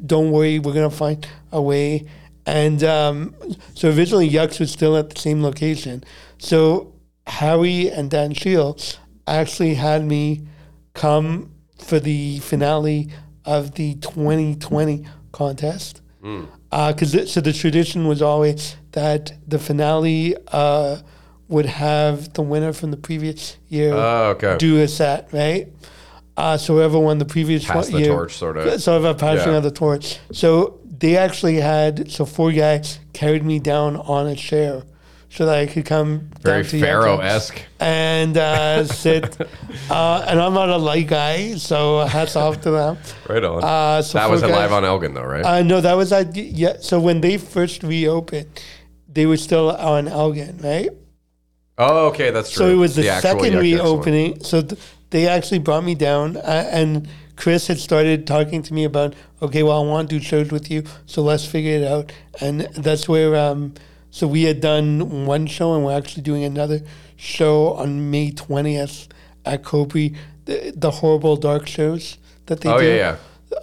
[0.06, 2.06] don't worry, we're going to find a way.
[2.46, 3.36] And um,
[3.76, 6.04] so originally, Yucks was still at the same location.
[6.38, 6.94] So
[7.28, 10.48] Harry and Dan Shields actually had me
[10.94, 13.10] come for the finale
[13.46, 16.02] of the 2020 contest.
[16.22, 20.98] Because so the tradition was always that the finale uh,
[21.48, 24.58] would have the winner from the previous year Oh, okay.
[24.58, 25.68] do a set, right?
[26.40, 28.36] Uh, so whoever won the previous Pass one the year, torch.
[28.38, 29.58] Sort of a passing Yeah.
[29.58, 30.20] of the torch.
[30.32, 34.84] So they actually had so four guys carried me down on a chair
[35.32, 37.62] so that I could come Very down to Pharaoh esque.
[37.80, 39.40] and uh, sit.
[39.92, 42.98] uh, and I'm not a light guy, so hats off to them.
[43.28, 43.64] Right on.
[43.64, 45.46] Uh, so that was at live guys- on Elgin, though, right?
[45.46, 46.78] uh, no, that was at yeah.
[46.82, 48.48] So when they first reopened,
[49.08, 50.90] they were still on Elgin, right?
[51.78, 52.66] oh, okay, that's true.
[52.66, 53.92] So it was the, actual second Yuk Yuk's one.
[53.92, 54.44] reopening.
[54.44, 58.84] So th- they actually brought me down, uh, and Chris had started talking to me
[58.84, 62.12] about, okay, well, I want to do shows with you, so let's figure it out.
[62.42, 63.74] And that's where, um,
[64.12, 66.82] so we had done one show, and we're actually doing another
[67.16, 69.08] show on May twentieth
[69.46, 72.18] at Cobry, the, the horrible dark shows
[72.48, 72.86] that they Oh, do.
[72.86, 73.16] yeah, yeah.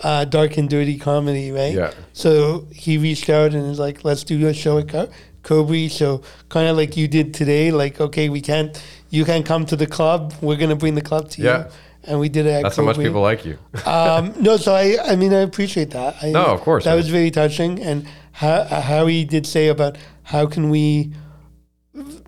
[0.02, 1.72] Uh, dark and dirty comedy, right?
[1.72, 1.92] Yeah.
[2.12, 5.08] So he reached out and was like, let's do a show at Co-
[5.46, 5.88] Kobe.
[5.88, 8.72] So kind of like you did today, like, okay, we can't,
[9.10, 10.34] you can't come to the club.
[10.42, 11.58] We're going to bring the club to Yeah.
[11.58, 11.64] you.
[12.08, 13.58] And we did it at That's how much people like you.
[13.84, 16.14] um, no, so I, I mean, I appreciate that.
[16.22, 16.98] I, No, of course, That man.
[16.98, 17.82] was very touching.
[17.82, 21.12] And how, how he did say about how can we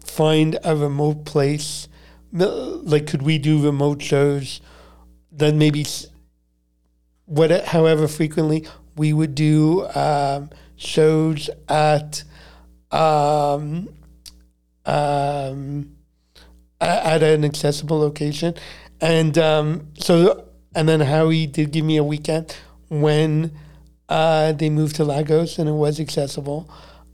[0.01, 1.87] find a remote place?
[2.33, 4.61] Like, could we do remote shows
[5.33, 5.87] that maybe,
[7.27, 12.25] what, however frequently we would do um, shows at,
[12.91, 13.89] um,
[14.87, 15.91] um,
[16.81, 18.55] at an accessible location,
[19.01, 22.55] and um, so and then Howie did give me a weekend
[22.89, 23.53] when
[24.09, 26.71] uh, they moved to Lagos and it was accessible.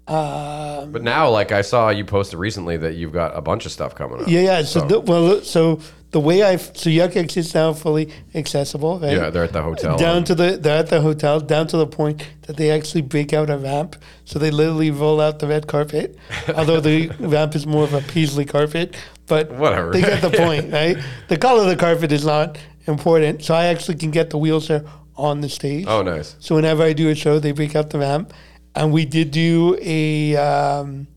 [0.07, 3.73] Um, But now, like I saw you posted recently that you've got a bunch of
[3.73, 4.29] stuff coming up.
[4.29, 4.63] yeah, yeah.
[4.63, 5.81] So, The, well, so
[6.14, 9.16] the way I so Yuck X is now fully accessible, right?
[9.16, 9.98] Yeah, they're at the hotel.
[9.98, 13.33] down to the they're at the hotel down to the point that they actually break
[13.33, 16.16] out a ramp so they literally roll out the red carpet
[16.57, 18.94] although the ramp is more of a paisley carpet
[19.27, 19.90] but Whatever.
[19.90, 20.96] they get the point right
[21.29, 24.85] the color of the carpet is not important so i actually can get the wheelchair
[25.16, 26.37] on the stage oh, nice.
[26.38, 28.33] so whenever i do a show they break out the ramp
[28.77, 31.09] and we did do a um,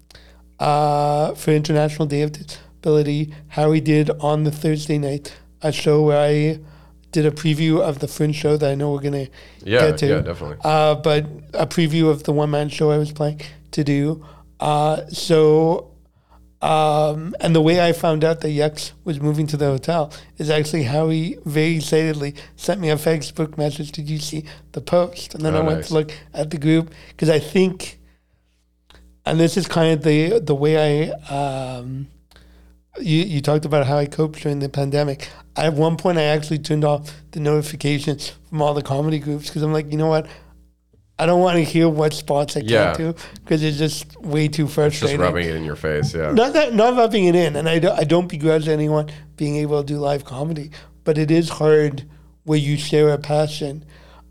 [0.60, 2.32] uh, for international day of
[2.82, 6.60] disability how we did on the thursday night a show where i
[7.12, 9.32] did a preview of the fringe show that i know we're going to
[9.64, 10.08] Yeah, get to.
[10.08, 10.58] yeah, definitely.
[10.64, 14.26] Uh, but a preview of the one man show I was playing to do.
[14.60, 15.92] Uh, so,
[16.62, 20.50] um, and the way I found out that Yux was moving to the hotel is
[20.50, 23.92] actually how he very excitedly sent me a Facebook message.
[23.94, 25.34] Did you see the post?
[25.34, 28.00] And then Oh, I went to look at the group because I think,
[29.26, 31.12] and this is kind of the the way I.
[31.34, 32.08] Um,
[33.00, 35.30] you, you talked about how I coped during the pandemic.
[35.56, 39.62] At one point, I actually turned off the notifications from all the comedy groups because
[39.64, 40.28] I'm like, you know what?
[41.20, 42.94] I don't want to hear what spots I Yeah.
[42.96, 45.18] can't do because it's just way too frustrating.
[45.18, 46.14] Just rubbing it in your face.
[46.14, 46.32] Yeah.
[46.32, 49.82] Not that, not rubbing it in, and I don't, I don't begrudge anyone being able
[49.82, 50.70] to do live comedy,
[51.04, 52.06] but it is hard
[52.44, 53.84] where you share a passion.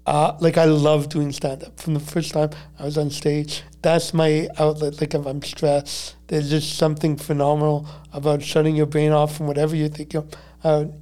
[0.07, 1.81] Uh, like I love doing stand up.
[1.81, 5.01] From the first time I was on stage, that's my outlet.
[5.01, 9.77] Like if I'm stressed, there's just something phenomenal about shutting your brain off from whatever
[9.77, 10.29] you're thinking
[10.61, 10.93] about.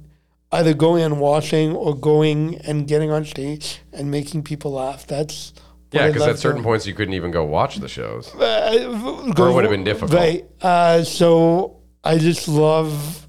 [0.51, 5.07] Either going and watching or going and getting on stage and making people laugh.
[5.07, 5.51] That's
[5.91, 6.65] Yeah, because at certain them.
[6.65, 8.33] points you couldn't even go watch the shows.
[8.35, 10.13] Uh, Or it would have been difficult.
[10.13, 10.45] Right.
[10.61, 13.27] Uh, so I just love,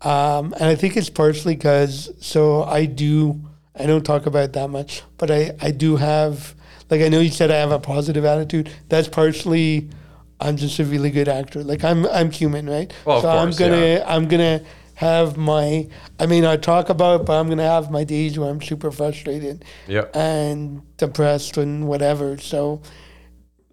[0.00, 3.40] um, and I think it's partially because so I do.
[3.78, 6.55] I don't talk about it that much, but I I do have
[6.90, 8.70] like I know you said I have a positive attitude.
[8.88, 9.88] That's partially.
[10.38, 11.64] I'm just a really good actor.
[11.64, 12.92] Like I'm I'm human, right?
[13.04, 14.04] Well, of so I'm gonna yeah.
[14.06, 14.62] I'm gonna
[14.96, 15.88] have my.
[16.18, 18.90] I mean, I talk about, it, but I'm gonna have my days where I'm super
[18.90, 20.04] frustrated Yeah.
[20.14, 22.38] and depressed and whatever.
[22.38, 22.82] So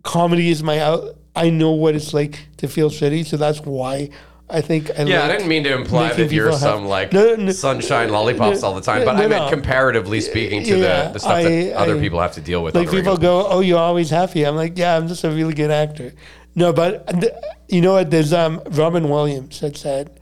[0.04, 1.16] comedy is my out.
[1.36, 4.10] I know what it's like to feel shitty, so that's why
[4.54, 7.52] I think I Yeah, I didn't mean to imply that you're some like No, no,
[7.52, 9.50] sunshine lollipops all the time, but no, I meant no.
[9.50, 12.64] comparatively speaking to Yeah, the, the stuff I- that other I- people have to deal
[12.64, 12.76] with.
[12.76, 15.72] like people go, "Oh, you're always happy." I'm like, "Yeah, I'm just a really good
[15.72, 16.14] actor."
[16.56, 17.34] No, but th-
[17.68, 18.12] you know what?
[18.12, 20.20] There's um Robin Williams that said,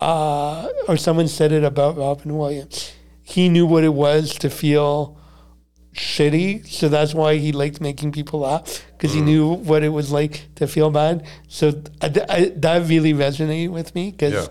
[0.00, 2.92] uh, or someone said it about Robin Williams.
[3.22, 5.16] He knew what it was to feel
[5.94, 9.14] shitty, so that's why he liked making people laugh because Mm.
[9.16, 11.24] he knew what it was like to feel bad.
[11.48, 14.46] So I, I, that really resonated with me because Yeah.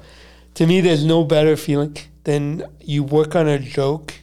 [0.56, 4.14] to me, there's no better feeling than you work on a joke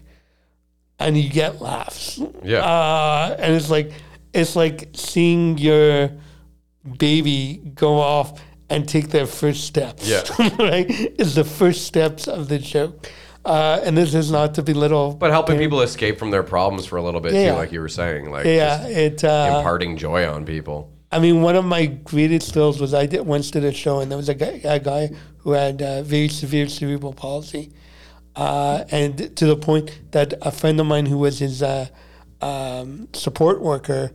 [0.99, 2.19] and you get laughs.
[2.43, 2.61] Yeah.
[2.65, 3.93] Uh, and it's like
[4.33, 6.11] it's like seeing your
[6.99, 10.09] baby go off and take their first steps.
[10.09, 10.23] Yeah.
[10.59, 10.87] right?
[11.19, 13.11] It's the first steps of the joke.
[13.45, 15.15] Uh, and this is not to belittle.
[15.15, 15.67] But helping parents.
[15.67, 17.53] people escape from their problems for a little bit Yeah.
[17.53, 19.25] too, like you were saying, like Yeah, it.
[19.25, 20.91] Uh, imparting joy on people.
[21.13, 24.11] I mean, one of my greatest thrills was I did once did a show, and
[24.11, 27.73] there was a guy, a guy who had uh, very severe cerebral palsy,
[28.37, 31.87] uh, and to the point that a friend of mine who was his uh,
[32.41, 34.13] um, support worker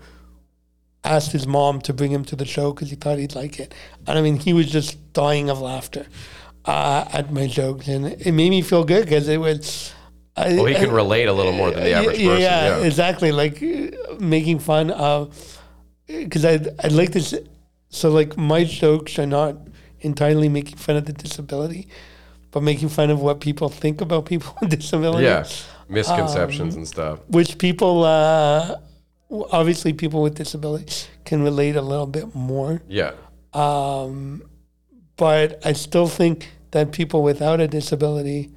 [1.03, 3.73] asked his mom to bring him to the show because he thought he'd like it.
[4.07, 6.05] And I mean, he was just dying of laughter
[6.65, 9.93] uh, at my jokes, and it made me feel good because it was.
[10.37, 12.41] I, Well, he can I- relate a little more than the average yeah, person.
[12.81, 13.31] yeah, exactly.
[13.31, 15.33] Like uh, making fun of
[16.07, 17.19] because I I'd like to.
[17.19, 17.35] s-
[17.89, 19.55] So like my jokes are not
[20.01, 21.87] entirely making fun of the disability,
[22.51, 25.23] but making fun of what people think about people with disability.
[25.23, 25.45] Yeah.
[25.87, 27.19] Misconceptions and stuff.
[27.29, 28.75] Which people, uh,
[29.51, 32.81] obviously, people with disabilities can relate a little bit more.
[32.89, 33.11] Yeah.
[35.17, 38.51] But I still think that people without a disability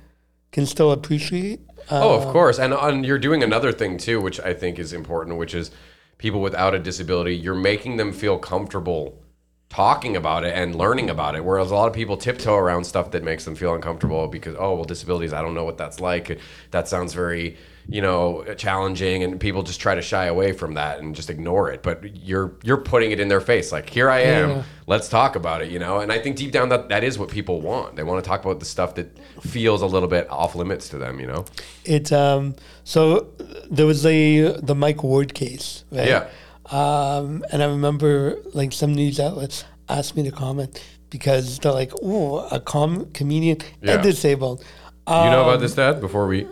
[0.51, 1.61] can still appreciate.
[1.91, 2.59] Uh, Oh, of course.
[2.59, 5.71] And, and you're doing another thing too, which I think is important, which is
[6.19, 9.23] people without a disability, you're making them feel comfortable
[9.69, 11.45] talking about it and learning about it.
[11.45, 14.75] Whereas a lot of people tiptoe around stuff that makes them feel uncomfortable because, oh,
[14.75, 16.39] well, disabilities, I don't know what that's like.
[16.71, 17.57] That sounds very,
[17.91, 19.23] you know, challenging.
[19.25, 21.83] And people just try to shy away from that and just ignore it.
[21.83, 23.73] But you're you're putting it in their face.
[23.73, 24.51] Like, here I am.
[24.51, 24.63] Yeah.
[24.87, 26.01] Let's talk about it, you know?
[26.01, 27.97] And I think deep down that that is what people want.
[27.97, 30.99] They want to talk about the stuff that feels a little bit off limits to
[30.99, 31.45] them, you know?
[31.85, 33.29] It um so
[33.71, 36.09] there was the the Mike Ward case, right?
[36.09, 36.29] Yeah.
[36.71, 41.93] Um, and I remember like some news outlets asked me to comment because they're like,
[42.03, 43.95] "Oh, a com- comedian Yeah.
[43.95, 44.61] and disabled."
[45.07, 46.03] you know Um, about this, Dad?
[46.03, 46.47] Before we,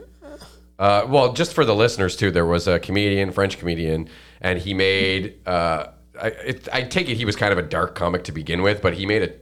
[0.79, 4.09] uh, well, just for the listeners too, there was a comedian, French comedian,
[4.41, 5.47] and he made.
[5.47, 5.89] Uh,
[6.21, 8.81] I, it, I take it he was kind of a dark comic to begin with,
[8.83, 9.33] but he made a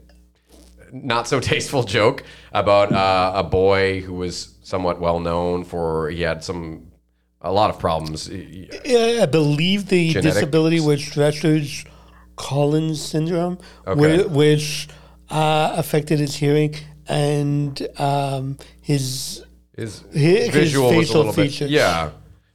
[0.92, 6.22] not so tasteful joke about uh, a boy who was somewhat well known for he
[6.22, 6.88] had some
[7.40, 8.28] a lot of problems.
[8.28, 10.34] Yeah, I believe the Genetics?
[10.36, 11.86] disability was Treacher
[12.36, 14.22] Collins syndrome, Okay.
[14.22, 14.88] whi- which
[15.30, 16.74] uh, affected his hearing
[17.06, 19.44] and um, his
[19.76, 21.70] His His visual was a facial little bit, features.
[21.70, 22.10] yeah.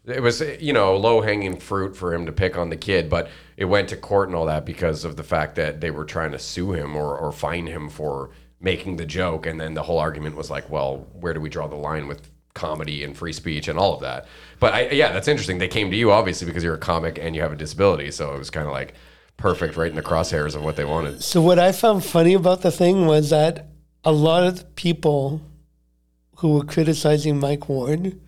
[0.05, 3.29] It was you know low hanging fruit for him to pick on the kid, but
[3.57, 6.31] it went to court and all that because of the fact that they were trying
[6.31, 9.99] to sue him or or fine him for making the joke, and then the whole
[9.99, 13.67] argument was like, well, where do we draw the line with comedy and free speech
[13.67, 14.25] and all of that?
[14.59, 15.59] But I, yeah, that's interesting.
[15.59, 18.33] They came to you obviously because you're a comic and you have a disability, so
[18.33, 18.95] it was kind of like
[19.37, 21.23] perfect, right in the crosshairs of what they wanted.
[21.23, 23.67] So what I found funny about the thing was that
[24.03, 25.41] a lot of people
[26.39, 28.19] who were criticizing Mike Ward,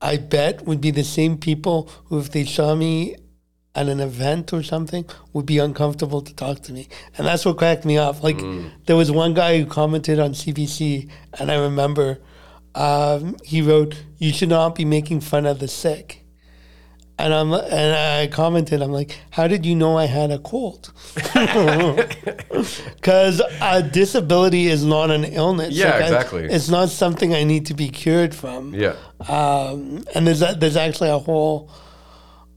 [0.00, 3.16] I bet would be the same people who, if they saw me
[3.74, 6.88] at an event or something, would be uncomfortable to talk to me.
[7.16, 8.22] And that's what cracked me up.
[8.22, 8.38] Like
[8.86, 12.18] there was one guy who commented on CBC, and I remember
[12.74, 16.23] um, he wrote, "You should not be making fun of the sick."
[17.16, 20.92] And I'm and I commented, I'm like, how did you know I had a cold?
[22.96, 25.74] Because a disability is not an illness.
[25.74, 26.44] Yeah, Like, I- exactly.
[26.44, 28.74] it's not something I need to be cured from.
[28.74, 28.94] Yeah,
[29.28, 31.70] Um, and there's a, there's actually a whole,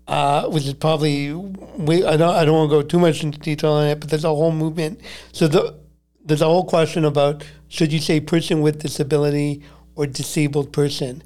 [0.07, 3.37] uh, which is probably we I don't I don't want to go too much into
[3.39, 5.01] detail on it, but there's a whole movement.
[5.33, 5.75] So the
[6.25, 9.61] there's a whole question about should you say person with disability
[9.95, 11.23] or disabled person,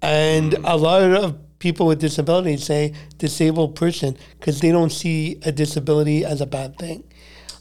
[0.00, 5.52] and a lot of people with disabilities say disabled person because they don't see a
[5.52, 7.04] disability as a bad thing.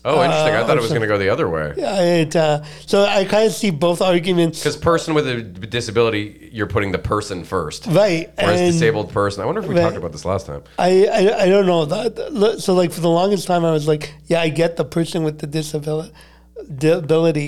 [0.04, 0.56] Oh, interesting.
[0.56, 1.76] I thought it was going to go the other way.
[1.78, 4.58] It, uh, so I kind of see both arguments.
[4.58, 7.86] Because person with a disability, you're putting the person first.
[7.86, 8.32] Right.
[8.36, 9.84] Whereas and disabled person, I wonder if we Right.
[9.84, 10.64] talked about this last time.
[10.80, 11.86] I, I, I don't know.
[11.86, 15.24] That, so, like, for the longest time, I was like, yeah, I get the person
[15.24, 16.12] with the disability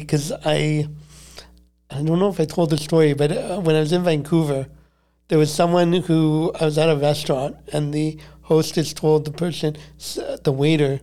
[0.01, 0.87] because I,
[1.89, 4.67] I don't know if I told the story, but uh, when I was in Vancouver,
[5.33, 9.75] there was someone who I was at a restaurant and the hostess told the person,
[10.43, 11.01] the waiter,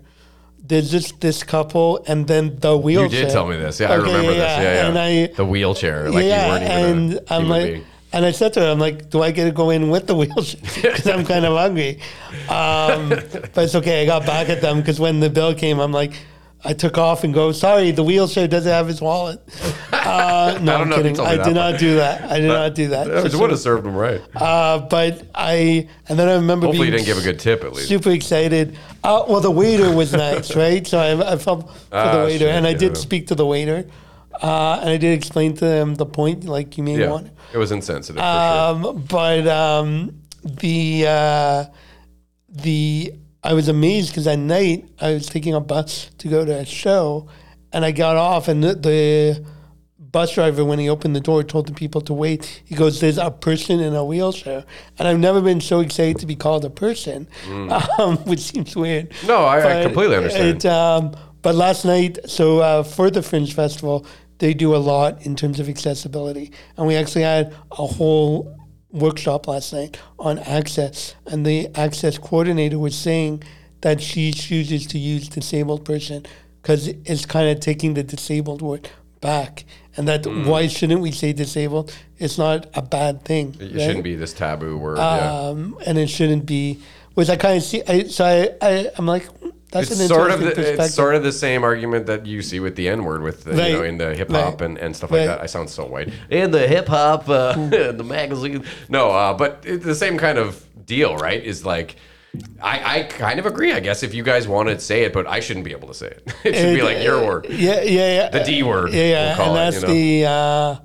[0.64, 3.18] there's just this couple and then the wheelchair.
[3.18, 3.80] You did tell me this.
[3.80, 4.38] Yeah, I Okay, remember this.
[4.38, 4.86] Yeah, yeah.
[4.88, 7.84] And I, the wheelchair, like you weren't even and a I'm like, being.
[8.12, 10.14] and I said to her, I'm like, do I get to go in with the
[10.14, 10.60] wheelchair?
[10.92, 11.98] Because I'm kind of hungry.
[12.48, 14.02] Um, but it's okay.
[14.04, 16.12] I got back at them because when the bill came, I'm like,
[16.62, 19.40] I took off and go, sorry, the wheelchair doesn't have his wallet.
[20.00, 21.20] Uh, no, I'm know if you kidding.
[21.26, 21.54] I did part.
[21.54, 22.22] not do that.
[22.32, 23.06] I did not do that.
[23.06, 24.20] It would have served him right.
[24.34, 27.74] uh, but I, and then I remember Hopefully, you didn't give a good tip at
[27.74, 27.86] least.
[27.88, 28.76] super excited.
[29.04, 30.84] Uh, well, the waiter was nice, right?
[30.86, 32.98] So I, I felt for Ah, the waiter, shit, and I did yeah.
[33.00, 33.84] speak to the waiter,
[34.42, 37.28] uh, and I did explain to them the point, like you may Yeah, want.
[37.52, 41.64] it was insensitive for Um, but um, the uh,
[42.48, 46.58] the I was amazed because at night I was taking a bus to go to
[46.58, 47.28] a show,
[47.72, 49.46] and I got off, and the, the
[49.98, 52.62] bus driver, when he opened the door, told the people to wait.
[52.64, 54.64] He goes, "There's a person in a wheelchair,"
[54.98, 57.28] and I've never been so excited to be called a person,
[57.98, 59.12] um, which seems weird.
[59.26, 60.64] No, I, I completely understand.
[60.64, 64.04] It, um, but last night, so uh, for the Fringe Festival,
[64.38, 68.59] they do a lot in terms of accessibility, and we actually had a whole
[68.92, 73.42] workshop last night on access, and the access coordinator was saying
[73.82, 76.24] that she chooses to use disabled person
[76.60, 79.64] because it's kind of taking the disabled word back,
[79.96, 80.46] and that Mm.
[80.46, 81.92] why shouldn't we say disabled?
[82.18, 83.54] It's not a bad thing.
[83.60, 83.80] it right?
[83.82, 84.98] shouldn't be this taboo word.
[84.98, 85.48] yeah.
[85.48, 86.78] um, and it shouldn't be.
[87.14, 87.82] Which I kind of see.
[87.88, 89.26] I, so I, I, I'm like,
[89.72, 92.58] that's It's an sort of the, it's sort of the same argument that you see
[92.60, 94.62] with the N word with the, you know in the hip hop Right.
[94.70, 95.26] and, and stuff like Right.
[95.26, 95.40] that.
[95.40, 97.52] I sound so white in the hip hop uh,
[97.92, 98.64] the magazine.
[98.88, 101.42] No, uh, but it's the same kind of deal, right?
[101.42, 101.96] Is like.
[102.62, 105.26] I, I kind of agree, I guess, if you guys want to say it, but
[105.26, 106.32] I shouldn't be able to say it.
[106.44, 107.46] It should be like your word.
[107.50, 108.28] Yeah, yeah, yeah.
[108.28, 109.36] The D word, Yeah, yeah.
[109.38, 109.94] we'll and it, that's you know?
[109.94, 110.26] the.
[110.30, 110.76] Uh,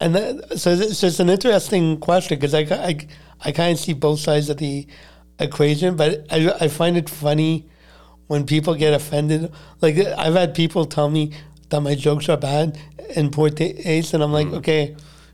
[0.00, 2.98] and that, so, it's- so it's an interesting question because I, I,
[3.44, 4.88] I kind of see both sides of the
[5.38, 7.68] equation, but I, I find it funny
[8.32, 9.52] when people get offended.
[9.82, 11.24] Like I've had people tell me
[11.70, 12.78] that my jokes are bad
[13.16, 14.40] and poor taste, and I'm Mm.
[14.40, 14.82] like, okay,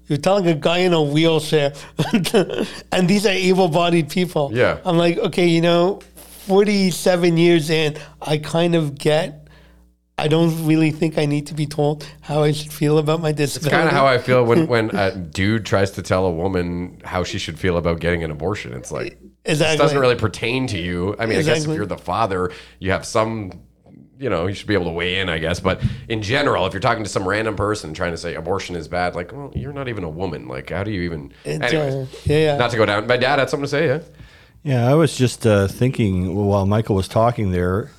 [0.08, 1.72] you're telling a guy in a wheelchair,
[2.94, 4.50] and these are able-bodied people.
[4.52, 4.78] Yeah.
[4.84, 6.00] I'm like, okay, you know,
[6.46, 7.96] 47 years in,
[8.32, 9.46] I kind of get.
[10.20, 13.30] I don't really think I need to be told how I should feel about my
[13.30, 13.76] disability.
[13.76, 17.00] It's kind of how I feel when, when a dude tries to tell a woman
[17.04, 18.72] how she should feel about getting an abortion.
[18.72, 19.16] It's like,
[19.56, 21.16] this doesn't really pertain to you.
[21.18, 23.52] I mean, I guess if you're the father, you have some,
[24.18, 25.60] you know, you should be able to weigh in, I guess.
[25.60, 28.88] But in general, if you're talking to some random person trying to say abortion is
[28.88, 30.48] bad, like, well, you're not even a woman.
[30.48, 31.32] Like, how do you even.
[31.44, 32.56] Anyways, uh, yeah, yeah.
[32.56, 33.06] not to go down.
[33.06, 34.00] My dad had something to say, yeah?
[34.62, 37.90] Yeah, I was just uh, thinking while Michael was talking there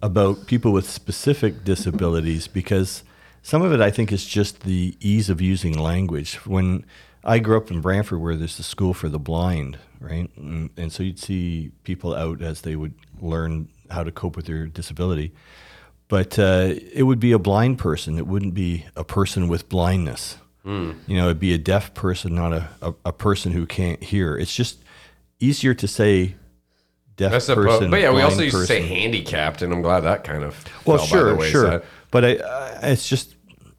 [0.00, 3.02] about people with specific disabilities because
[3.42, 6.36] some of it I think is just the ease of using language.
[6.46, 6.86] When
[7.24, 10.92] I grew up in Brantford, where there's the school for the blind, right, and, and
[10.92, 15.32] so you'd see people out as they would learn how to cope with their disability.
[16.08, 18.18] But uh, it would be a blind person.
[18.18, 20.36] It wouldn't be a person with blindness.
[21.06, 24.34] You know, it'd be a deaf person, not a, a, a person who can't hear.
[24.36, 24.82] It's just
[25.38, 26.36] easier to say
[27.16, 27.66] deaf suppose.
[27.66, 27.90] person.
[27.90, 30.64] But yeah, we also used to say handicapped, and I'm glad that kind of.
[30.86, 31.82] Well, sure, sure.
[32.10, 33.33] But I, it's just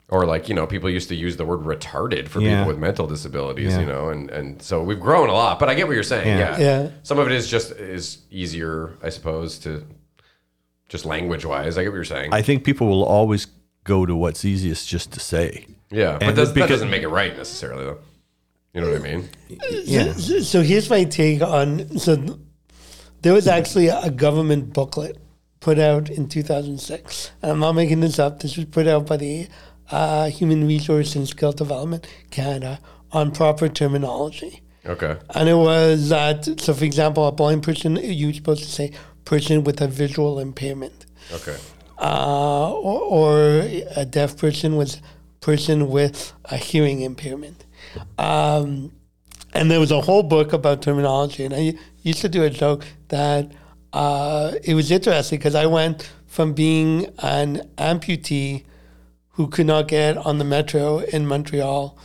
[0.09, 2.59] or like you know people used to use the word retarded for Yeah.
[2.59, 3.79] people with mental disabilities Yeah.
[3.81, 6.27] you know and and so we've grown a lot but i get what you're saying
[6.27, 6.81] yeah, Yeah.
[6.83, 6.89] Yeah.
[7.03, 9.83] some of it is just is easier i suppose to
[10.89, 13.47] just language wise i get what you're saying I think people will always
[13.83, 15.65] go to what's easiest just to say.
[15.91, 17.97] yeah but and that's, that because- doesn't make it right necessarily though
[18.73, 19.27] you know what i mean
[19.85, 20.13] Yeah.
[20.13, 21.97] So, so here's my take on.
[21.97, 22.39] So
[23.21, 25.17] there was actually a government booklet
[25.61, 28.39] put out in 2006, and I'm not making this up.
[28.41, 29.47] This was put out by the
[29.91, 32.79] uh, Human Resource and Skill Development Canada
[33.11, 34.61] on proper terminology.
[34.85, 38.91] okay And it was that, so for example, a blind person, you're supposed to say
[39.25, 41.05] person with a visual impairment.
[41.33, 41.57] okay
[41.97, 43.33] Uh, or, or
[43.95, 45.01] a deaf person was
[45.39, 47.65] person with a hearing impairment.
[48.17, 48.91] Um,
[49.53, 51.45] and there was a whole book about terminology.
[51.45, 53.51] And I used to do a joke that
[53.93, 58.65] uh, it was interesting because I went from being an amputee
[59.35, 61.97] who could not get on the metro in Montreal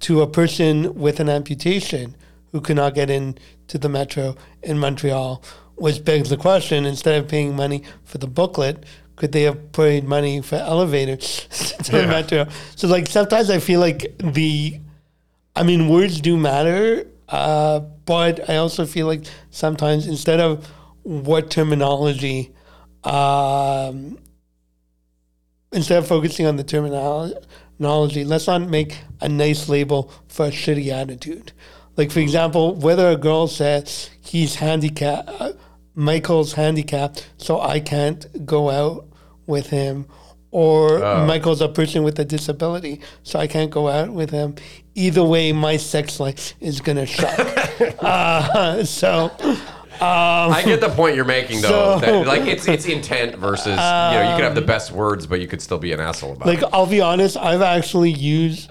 [0.00, 2.16] to a person with an amputation
[2.50, 5.42] who could not get into the metro in Montreal,
[5.76, 8.84] which begs the question: instead of paying money for the booklet,
[9.16, 11.46] could they have paid money for elevators
[11.84, 12.46] to the metro?
[12.76, 14.80] So, like, sometimes I feel like the,
[15.54, 20.66] I mean, words do matter, uh, but I also feel like sometimes instead of
[21.02, 22.52] what terminology,
[23.04, 24.18] um,
[25.72, 30.88] instead of focusing on the terminology, let's not make a nice label for a shitty
[30.88, 31.52] attitude.
[31.96, 35.52] Like, for example, whether a girl says he's handicapped, uh,
[35.94, 39.06] Michael's handicapped, so I can't go out
[39.46, 40.06] with him,
[40.50, 44.54] or Michael's a person with a disability, so I can't go out with him.
[44.94, 47.38] Either way, my sex life is gonna suck.
[48.00, 49.30] uh, so,
[50.02, 52.00] Um, I get the point you're making though.
[52.00, 54.92] So- that, like it's it's intent versus you know you could have the um, best
[54.92, 56.68] words, but you could still be an asshole about like it.
[56.72, 58.70] I'll be honest, I've actually used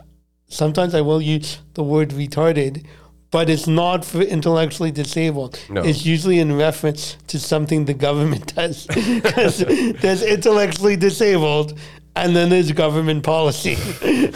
[0.51, 2.85] sometimes I will use the word retarded,
[3.31, 5.59] but it's not for intellectually disabled.
[5.69, 5.81] No.
[5.81, 8.85] It's usually in reference to something the government does.
[8.87, 9.59] Because
[10.01, 11.79] there's intellectually disabled
[12.15, 13.77] and then there's government policy.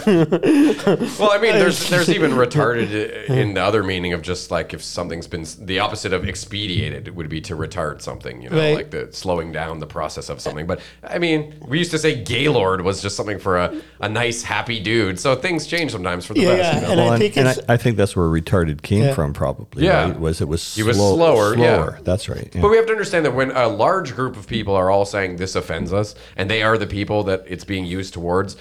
[0.06, 4.82] Well, I mean, there's there's even retarded in the other meaning of just like if
[4.82, 8.74] something's been the opposite of expedited would be to retard something, you know, Right.
[8.74, 10.66] like the slowing down the process of something.
[10.66, 14.42] But I mean, we used to say Gaylord was just something for a, a nice
[14.42, 15.18] happy dude.
[15.18, 16.62] So things change sometimes for the Yeah, best.
[16.62, 16.92] yeah, you know?
[16.92, 19.14] and I Well, and, think and I, it's- I think that's where retarded came Yeah.
[19.14, 19.84] from, probably.
[19.84, 20.04] Yeah.
[20.10, 20.20] right?
[20.20, 21.96] was it was He was slow- slower, yeah.
[22.04, 22.48] That's right.
[22.54, 22.60] yeah.
[22.60, 25.36] But we have to understand that when a large group of people are all saying
[25.36, 28.56] this offends us, and they are the people that it's being used towards,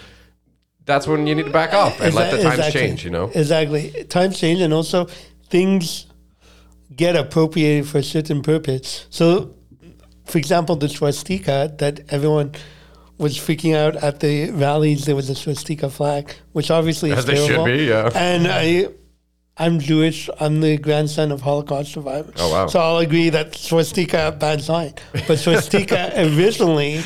[0.86, 2.82] that's when you need to back off and let the times exactly.
[2.82, 3.04] change.
[3.04, 4.06] You know, Exactly.
[4.10, 5.08] Times change and also
[5.50, 6.06] things
[6.96, 9.08] get appropriated for a certain purpose.
[9.10, 9.56] So,
[10.26, 12.54] for example, the swastika that everyone
[13.18, 17.26] was freaking out at the rallies, there was a swastika flag, which obviously is As
[17.26, 17.66] they should terrible.
[17.66, 18.10] be, yeah.
[18.14, 18.88] And I,
[19.58, 20.30] I'm Jewish.
[20.40, 22.36] I'm the grandson of Holocaust survivors.
[22.38, 22.68] Oh, wow.
[22.68, 24.94] So I'll agree that swastika bad sign,
[25.28, 27.02] but swastika originally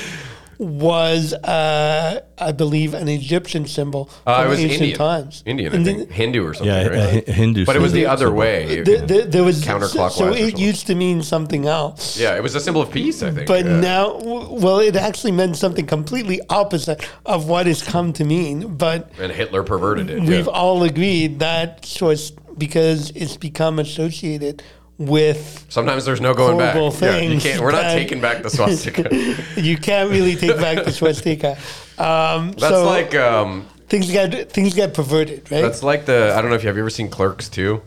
[0.59, 5.43] was, uh, I believe, an Egyptian symbol uh, from it was ancient Indian, times.
[5.45, 6.67] Indian, I Indian- think, Hindu or something.
[6.75, 7.27] yeah, right?
[7.27, 7.65] a, Hi- Hindu.
[7.65, 8.11] but it was the symbol.
[8.11, 8.81] other way.
[8.81, 12.19] There, there, there was Counterclockwise So it used to mean something else.
[12.19, 13.23] yeah, it was a symbol of peace.
[13.23, 13.47] I think.
[13.47, 13.79] But yeah.
[13.79, 18.75] now, well, it actually meant something completely opposite of what it's come to mean.
[18.75, 20.19] But and Hitler perverted it.
[20.19, 20.51] we've yeah.
[20.51, 24.61] all agreed that choice because it's become associated
[24.99, 26.75] with Sometimes there's no going back.
[26.75, 27.61] Yeah, you can't.
[27.61, 29.09] We're not taking back the swastika.
[29.59, 31.57] you can't really take back the swastika.
[31.97, 35.61] Um, That's so like um, things get things get perverted, right?
[35.61, 36.33] that's like the.
[36.35, 37.79] I don't know if you have you ever seen Clerks II.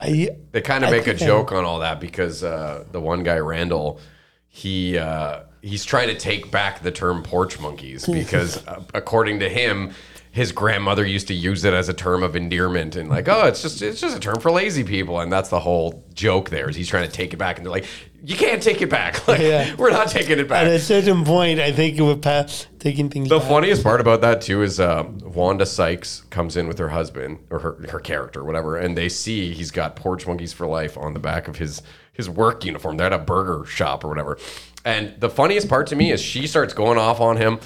[0.00, 3.00] I, They kind of make a think I- joke on all that because uh, the
[3.00, 4.00] one guy Randall,
[4.48, 9.48] he uh, he's trying to take back the term porch monkeys because uh, according to
[9.48, 9.92] him,
[10.32, 13.60] his grandmother used to use it as a term of endearment and like, oh, it's
[13.62, 16.48] just it's just a term for lazy people, and that's the whole joke.
[16.50, 17.84] There is he's trying to take it back, and they're like,
[18.24, 19.26] you can't take it back.
[19.28, 19.74] Like Yeah.
[19.76, 20.64] we're not taking it back.
[20.66, 23.28] at a certain point, I think it would pass taking things.
[23.28, 23.48] The back.
[23.48, 27.58] funniest part about that too is uh, Wanda Sykes comes in with her husband or
[27.58, 31.20] her, her character, whatever, and they see he's got Porch Monkeys for Life on the
[31.20, 31.82] back of his
[32.14, 32.96] his work uniform.
[32.96, 34.38] They're at a burger shop or whatever.
[34.84, 37.58] And the funniest part to me is she starts going off on him,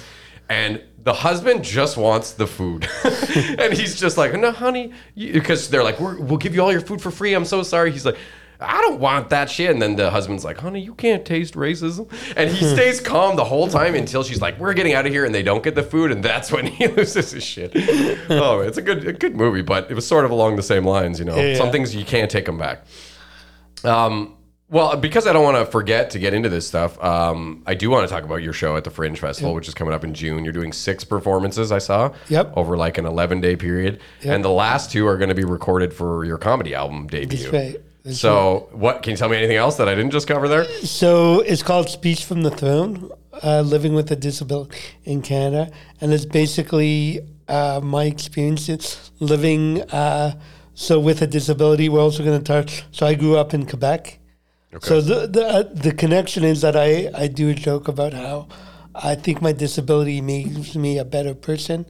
[0.49, 2.87] and the husband just wants the food,
[3.59, 6.81] and he's just like, "No, honey," because they're like, We're, "We'll give you all your
[6.81, 7.91] food for free." I'm so sorry.
[7.91, 8.17] He's like.
[8.59, 9.69] I don't want that shit.
[9.69, 12.11] And then the husband's like, honey, you can't taste racism.
[12.35, 15.25] And he stays calm the whole time until she's like, we're getting out of here.
[15.25, 16.11] And they don't get the food.
[16.11, 17.71] And that's when he loses his shit.
[18.29, 20.85] Oh, it's a good, a good movie, but it was sort of along the same
[20.85, 21.35] lines, you know.
[21.35, 21.55] Yeah.
[21.55, 22.83] Some things you can't take them back.
[23.83, 24.36] Um,
[24.69, 27.89] well, because I don't want to forget to get into this stuff, um, I do
[27.89, 30.13] want to talk about your show at the Fringe Festival, which is coming up in
[30.13, 30.43] June.
[30.43, 32.53] You're doing six performances, I saw, Yep.
[32.57, 35.93] over like an 11 day period, and the last two are going to be recorded
[35.93, 37.37] for your comedy album debut.
[37.39, 37.77] That's right.
[38.03, 40.63] That's So, what can you tell me anything else that I didn't just cover there?
[40.83, 43.09] So it's called Speech from the Throne,
[43.43, 45.71] uh, Living with a Disability in Canada.
[46.01, 49.81] And it's basically uh, my experiences living.
[49.91, 50.39] Uh,
[50.73, 52.83] so with a disability, we're also going to touch.
[52.91, 54.19] So I grew up in Quebec.
[54.81, 58.47] So the, the, uh, the connection is that I, I do a joke about how
[58.93, 61.85] I think my disability makes me a better person.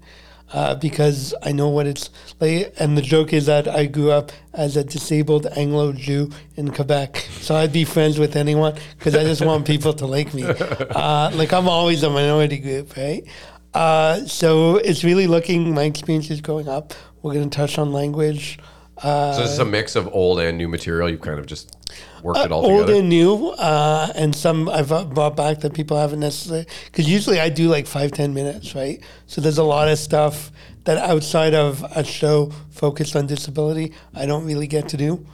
[0.54, 2.10] Uh, because I know what it's
[2.40, 6.72] like, and the joke is that I grew up as a disabled Anglo Jew in
[6.72, 10.44] Quebec, so I'd be friends with anyone because I just want people to like me.
[10.90, 13.26] Uh, like I'm always a minority group, right?
[13.74, 16.94] Uh, so it's really looking my experiences growing up.
[17.22, 18.58] We're going to touch on language.
[19.04, 21.10] Uh, So, this is a mix of old and new material.
[21.10, 21.76] You've kind of just
[22.24, 23.00] worked it all old together.
[23.00, 26.66] and new, uh, and some I've uh, brought back that people haven't necessarily.
[26.86, 29.02] Because usually I do like five ten minutes, right?
[29.28, 30.52] So there's a lot of stuff
[30.86, 35.26] that outside of a show focused on disability, I don't really get to do.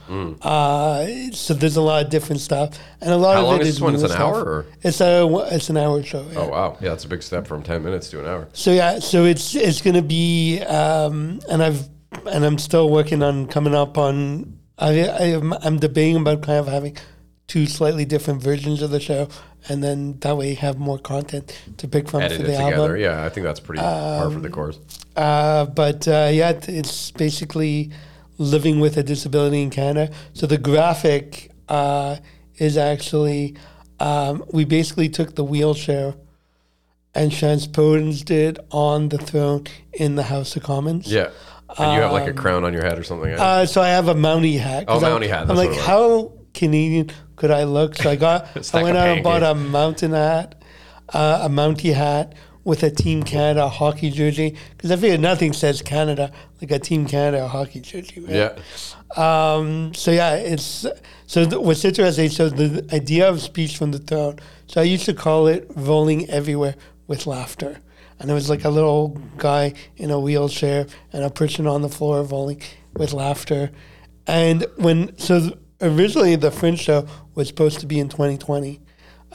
[0.42, 3.34] Uh, so there's a lot of different stuff, and a lot Mm.
[3.34, 3.94] How of long it is is this one?
[3.94, 4.20] It's an stuff.
[4.20, 4.66] hour, or?
[4.82, 6.26] It's a it's an hour show.
[6.32, 6.38] yeah.
[6.40, 8.48] Oh wow, yeah, that's a big step from ten minutes to an hour.
[8.52, 11.88] So yeah, so it's it's gonna be, um, and I've
[12.26, 14.58] and I'm still working on coming up on.
[14.78, 16.96] I, I am I'm debating about kind of having
[17.46, 19.28] two slightly different versions of the show,
[19.68, 22.82] and then that way have more content to pick from Edit for the together.
[22.82, 22.96] album.
[23.00, 24.78] Yeah, I think that's pretty par for the course.
[25.16, 27.90] Uh, but uh, yeah, it's basically
[28.38, 30.12] living with a disability in Canada.
[30.32, 32.16] So the graphic uh,
[32.56, 33.56] is actually
[34.00, 36.14] um, we basically took the wheelchair
[37.14, 41.06] and transposed it on the throne in the House of Commons.
[41.06, 41.30] Yeah,
[41.78, 43.30] and you have like a crown on your head or something.
[43.30, 43.36] eh?
[43.36, 44.86] Uh, so I have a Mountie hat.
[44.86, 45.86] 'cause Oh, I'm- Mountie hat, I'm that's like, what it was.
[45.86, 47.96] how Canadian could I look?
[47.96, 50.54] So I got, Stack I went of out and bought a mountain hat,
[51.12, 54.56] uh, a Mountie hat with a Team Canada hockey jersey.
[54.76, 58.20] Because I figured nothing says Canada like a Team Canada hockey jersey.
[58.20, 58.34] Right?
[58.34, 58.52] yeah,
[59.16, 60.86] Um, so yeah, it's
[61.26, 62.30] so th- what's interesting.
[62.30, 64.38] So the idea of speech from the throne.
[64.66, 66.74] So I used to call it rolling everywhere
[67.06, 67.80] with laughter,
[68.24, 71.90] and it was like a little guy in a wheelchair and a person on the
[71.90, 72.62] floor rolling
[72.94, 73.70] with laughter.
[74.26, 75.52] And when so th-
[75.82, 78.80] originally the Fringe show was supposed to be in 2020,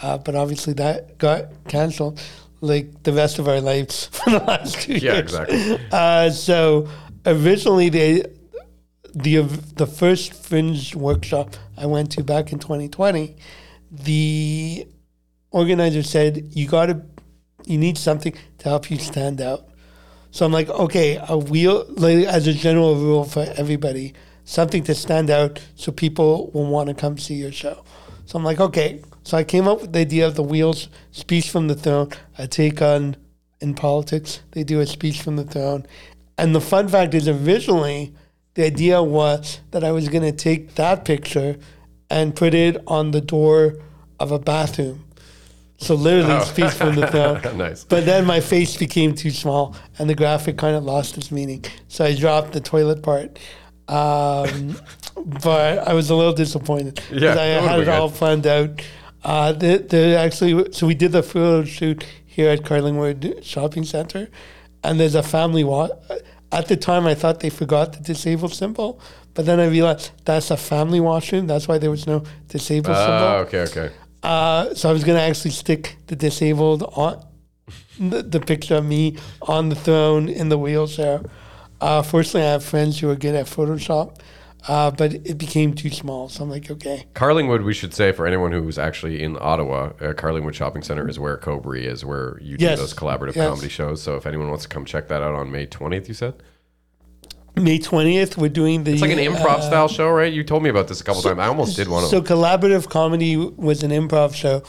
[0.01, 2.19] uh, but obviously that got canceled,
[2.61, 5.19] like the rest of our lives for the last two Yeah, years.
[5.19, 5.79] exactly.
[5.91, 6.87] Uh, so
[7.27, 8.23] originally they
[9.13, 9.41] the
[9.75, 13.35] the first fringe workshop I went to back in 2020,
[13.91, 14.87] the
[15.51, 17.01] organizer said you got to
[17.69, 19.67] you need something to help you stand out.
[20.31, 24.13] So I'm like, okay, a wheel like, as a general rule for everybody,
[24.43, 27.83] something to stand out so people will want to come see your show.
[28.25, 29.01] So I'm like, okay.
[29.23, 32.45] So I came up with the idea of the wheels speech from the throne, I
[32.45, 33.15] take on
[33.59, 34.41] in politics.
[34.51, 35.85] They do a speech from the throne.
[36.37, 38.13] And the fun fact is originally
[38.53, 41.57] the idea was that I was gonna take that picture
[42.09, 43.75] and put it on the door
[44.19, 45.05] of a bathroom.
[45.81, 47.57] So literally speech from the throne.
[47.57, 47.83] nice.
[47.85, 51.63] But then my face became too small, and the graphic kind of lost its meaning.
[51.87, 53.39] So I dropped the toilet part.
[53.87, 54.77] Um,
[55.43, 58.17] but I was a little disappointed because Yeah, I had it been all good.
[58.17, 58.81] planned out.
[59.23, 64.29] Uh, they, they actually, so we did the photo shoot here at Carlingwood Shopping Center,
[64.83, 65.91] and there's a family walk.
[66.51, 68.99] At the time, I thought they forgot the disabled symbol,
[69.33, 71.47] but then I realized that's a family washroom.
[71.47, 73.13] That's why there was no disabled symbol.
[73.13, 73.91] Oh, okay, okay.
[74.23, 77.23] Uh, so I was gonna actually stick the disabled on
[77.99, 81.21] the, the picture of me on the throne in the wheelchair.
[81.81, 84.19] Uh, fortunately, I have friends who are good at Photoshop,
[84.67, 86.27] uh, but it became too small.
[86.27, 90.13] So I'm like, okay, Carlingwood, we should say for anyone who's actually in Ottawa, uh,
[90.13, 93.47] Carlingwood Shopping Center is where Cobry is, where you do those collaborative Yes.
[93.49, 94.01] comedy shows.
[94.03, 96.33] So if anyone wants to come check that out on May 20th, you said?
[97.59, 98.93] May 20th, we're doing the.
[98.93, 100.31] It's like an improv uh, style show, right?
[100.31, 101.39] You told me about this a couple times.
[101.39, 102.37] I almost did one of So them.
[102.37, 104.63] collaborative comedy was an improv show.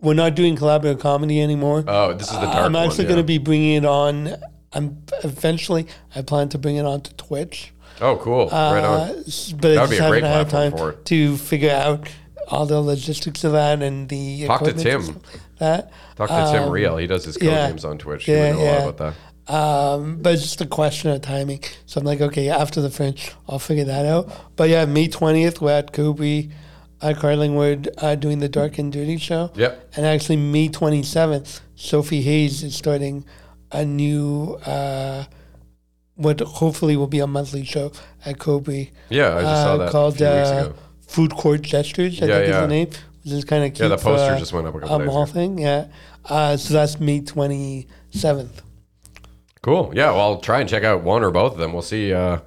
[0.00, 1.84] We're not doing collaborative comedy anymore.
[1.86, 3.08] Oh, this is the dark I'm one, actually yeah.
[3.10, 4.34] going to be bringing it on.
[4.72, 5.86] I'm eventually.
[6.14, 7.72] I plan to bring it on to Twitch.
[8.00, 8.48] Oh, cool.
[8.50, 9.24] right Uh, on.
[9.58, 12.08] but I would be just a great haven't had time to figure out
[12.48, 15.20] all the logistics of that and the Talk to Tim.
[15.58, 16.98] That, Talk to Tim Real.
[16.98, 17.68] He does his code Um, yeah.
[17.68, 18.28] games on Twitch.
[18.28, 18.78] Yeah, he would know a yeah.
[18.80, 19.14] lot about that.
[19.48, 21.60] Um, but it's just a question of timing.
[21.86, 24.28] So I'm like, okay, after the Fringe, I'll figure that out.
[24.56, 26.48] But yeah, May 20th, we're at Kobe
[27.00, 29.50] at Carlingwood uh, doing the Dark and Dirty show.
[29.54, 29.92] Yep.
[29.96, 33.24] And actually, May 27th, Sophie Hayes is starting
[33.70, 35.24] a new, uh,
[36.16, 37.92] what hopefully will be a monthly show
[38.24, 38.90] at Kobe.
[39.10, 40.72] Yeah, I just saw uh, that called a few weeks uh.
[41.06, 42.20] Food Court Gestures.
[42.20, 42.60] I Yeah, think is yeah.
[42.62, 42.88] the name.
[43.22, 43.90] Which is kind of cute.
[43.90, 45.32] Yeah, the poster for, just went up a couple a days mall ago.
[45.32, 45.58] thing.
[45.58, 45.86] Yeah.
[46.24, 48.62] Uh, so that's May 27th.
[49.66, 49.90] Cool.
[49.96, 51.72] Yeah, well, I'll try and check out one or both of them.
[51.72, 52.12] We'll see.
[52.14, 52.38] Uh,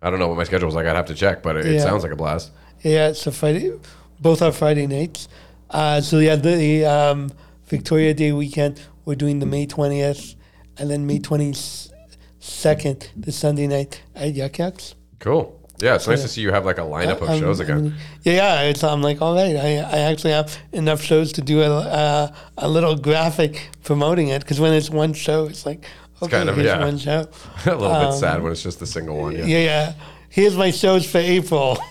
[0.00, 0.86] I don't know what my schedule is like.
[0.86, 1.80] I'd have to check, but it, it Yeah.
[1.82, 2.52] sounds like a blast.
[2.80, 3.70] Yeah, so Friday,
[4.18, 5.28] both are Friday nights.
[5.68, 7.30] Uh, so yeah, the um,
[7.66, 10.36] Victoria Day weekend, we're doing the May 20th,
[10.78, 14.94] and then May 22nd, the Sunday night at Yuk Yuk's.
[15.18, 15.60] Cool.
[15.80, 17.94] Yeah, it's nice to see you have like a lineup of Um, shows I again.
[18.22, 21.60] yeah, yeah, it's, I'm like, all right, I, I actually have enough shows to do
[21.62, 25.84] a, uh, a little graphic promoting it, because when it's one show, it's like,
[26.22, 26.80] okay, kind of- here's yeah.
[26.84, 27.26] one show.
[27.66, 29.32] a little bit Um, sad when it's just a single one.
[29.36, 29.44] Yeah.
[29.44, 29.92] Yeah, yeah.
[30.28, 31.76] Here's my shows for April.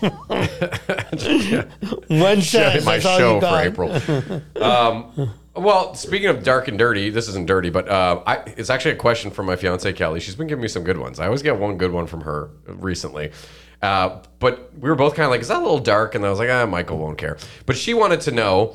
[2.08, 2.78] one show.
[2.84, 3.58] my show for.
[3.60, 3.92] April.
[4.62, 8.92] um, well, speaking of dark and dirty, this isn't dirty, but uh, I, it's actually
[8.92, 10.20] a question from my fiance Kelly.
[10.20, 11.20] She's been giving me some good ones.
[11.20, 13.32] I always get one good one from her recently.
[13.80, 16.30] Uh, but we were both kind of like, "Is that a little dark?" And I
[16.30, 18.74] was like, "Ah, Michael won't care." But she wanted to know,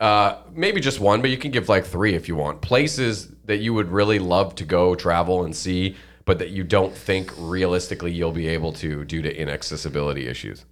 [0.00, 2.60] uh, maybe just one, but you can give like three if you want.
[2.60, 6.94] Places that you would really love to go travel and see, but that you don't
[6.94, 10.64] think realistically you'll be able to due to inaccessibility issues,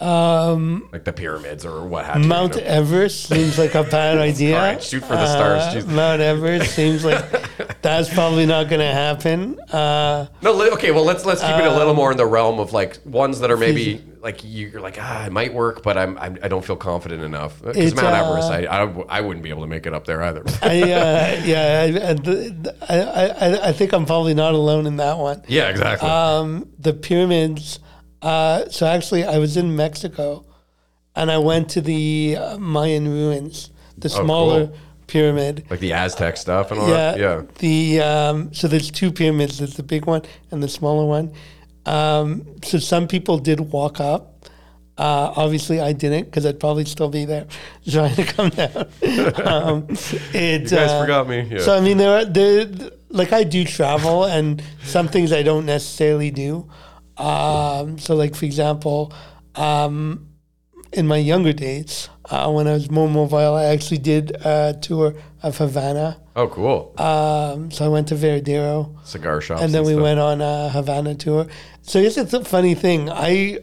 [0.00, 2.66] Um, like the pyramids or what have you, Mount you know?
[2.68, 4.56] Everest seems like a bad idea.
[4.58, 5.88] All right, shoot for the stars, Uh.
[5.88, 7.22] Mount Everest seems like
[7.82, 9.60] that's probably not going to happen.
[9.70, 10.90] Uh, No, okay.
[10.90, 13.40] Well, let's let's keep it a Um, little more in the realm of like ones
[13.40, 16.64] that are maybe like you're like ah, it might work, but I'm, I'm I don't
[16.64, 19.86] feel confident enough because Mount uh, Everest, I, I I wouldn't be able to make
[19.86, 20.44] it up there either.
[20.62, 22.14] I, uh, yeah,
[22.88, 25.42] I, I, I, I think I'm probably not alone in that one.
[25.46, 26.08] yeah, exactly.
[26.08, 27.80] Um, the pyramids.
[28.22, 30.44] Uh, so actually, I was in Mexico,
[31.16, 34.76] and I went to the uh, Mayan ruins, the smaller Oh, cool.
[35.06, 35.64] pyramid.
[35.70, 37.18] like the Aztec stuff and all Yeah, that.
[37.18, 37.42] Yeah.
[37.58, 39.58] The um, so there's two pyramids.
[39.58, 41.32] There's the big one and the smaller one.
[41.86, 44.26] Um, so some people did walk up.
[44.98, 47.46] Uh, obviously, I didn't because I'd probably still be there
[47.90, 48.86] trying to come down.
[49.46, 49.86] um,
[50.34, 51.48] it, You guys uh, forgot me.
[51.50, 51.60] Yeah.
[51.60, 52.66] So I mean, there, are, there,
[53.08, 56.68] like I do travel, and some things I don't necessarily do.
[57.20, 59.12] Um, so, like for example,
[59.54, 60.28] um,
[60.92, 65.14] in my younger days, uh, when I was more mobile, I actually did a tour
[65.42, 66.20] of Havana.
[66.36, 66.94] oh, cool.
[66.98, 70.02] Um, so I went to Varadero, Cigar shop, and then we stuff.
[70.02, 71.46] went on a Havana tour.
[71.82, 73.10] So it's it's a funny thing.
[73.10, 73.60] I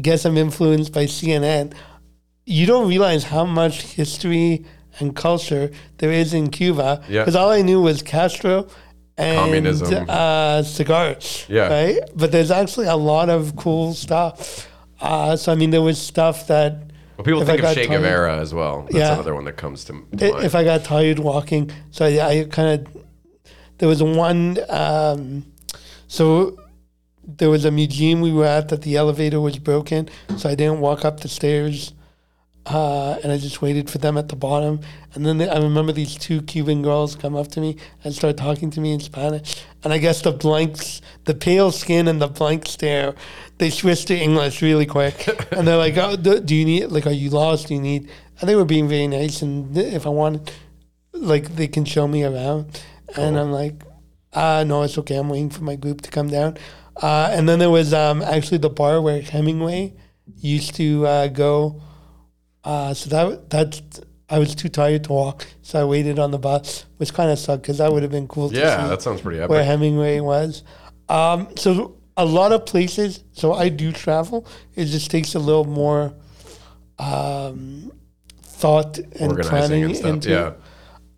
[0.00, 1.74] guess I'm influenced by CNN.
[2.44, 4.64] You don't realize how much history
[4.98, 7.02] and culture there is in Cuba.
[7.08, 7.22] Yeah.
[7.22, 8.68] Because all I knew was Castro
[9.18, 10.06] and Communism.
[10.08, 11.46] Uh, cigars.
[11.48, 11.68] Yeah.
[11.68, 11.98] Right.
[12.14, 14.68] But there's actually a lot of cool stuff.
[15.00, 16.72] Uh, so I mean, there was stuff that
[17.16, 18.82] Well, people if I think of Che tired- Guevara as well.
[18.82, 19.14] That's Yeah.
[19.14, 20.44] another one that comes to, to I- mind.
[20.44, 21.70] if I got tired walking.
[21.90, 23.02] So I, I kind of
[23.78, 24.58] there was one.
[24.68, 25.44] Um,
[26.08, 26.56] so
[27.26, 30.80] there was a museum we were at that the elevator was broken, so I didn't
[30.80, 31.92] walk up the stairs,
[32.66, 34.80] uh, and I just waited for them at the bottom.
[35.14, 38.36] And then they, I remember these two Cuban girls come up to me and start
[38.36, 39.64] talking to me in Spanish.
[39.84, 43.14] And I guess the blanks, the pale skin and the blank stare,
[43.58, 45.28] they switched to English really quick.
[45.52, 47.68] and they're like, oh, do do you need, like, are you lost?
[47.68, 48.10] Do you need,
[48.40, 49.42] and they were being very nice.
[49.42, 50.50] And if I wanted,
[51.12, 52.82] like, they can show me around.
[53.16, 53.84] And I'm like,
[54.32, 55.16] uh, no, it's okay.
[55.16, 56.58] I'm waiting for my group to come down.
[57.00, 59.94] Uh, and then there was um, actually the bar where Hemingway
[60.36, 61.80] used to uh, go.
[62.66, 66.38] Uh, so that that I was too tired to walk, so I waited on the
[66.38, 68.50] bus, which kind of sucked because that would have been cool.
[68.50, 69.62] to yeah, see that sounds pretty where.
[69.62, 70.64] Hemingway was.
[71.08, 73.22] Um, so a lot of places.
[73.32, 74.48] So I do travel.
[74.74, 76.12] It just takes a little more
[76.98, 77.92] um,
[78.42, 80.10] thought and Organizing planning and stuff.
[80.10, 80.30] into.
[80.30, 80.52] Yeah.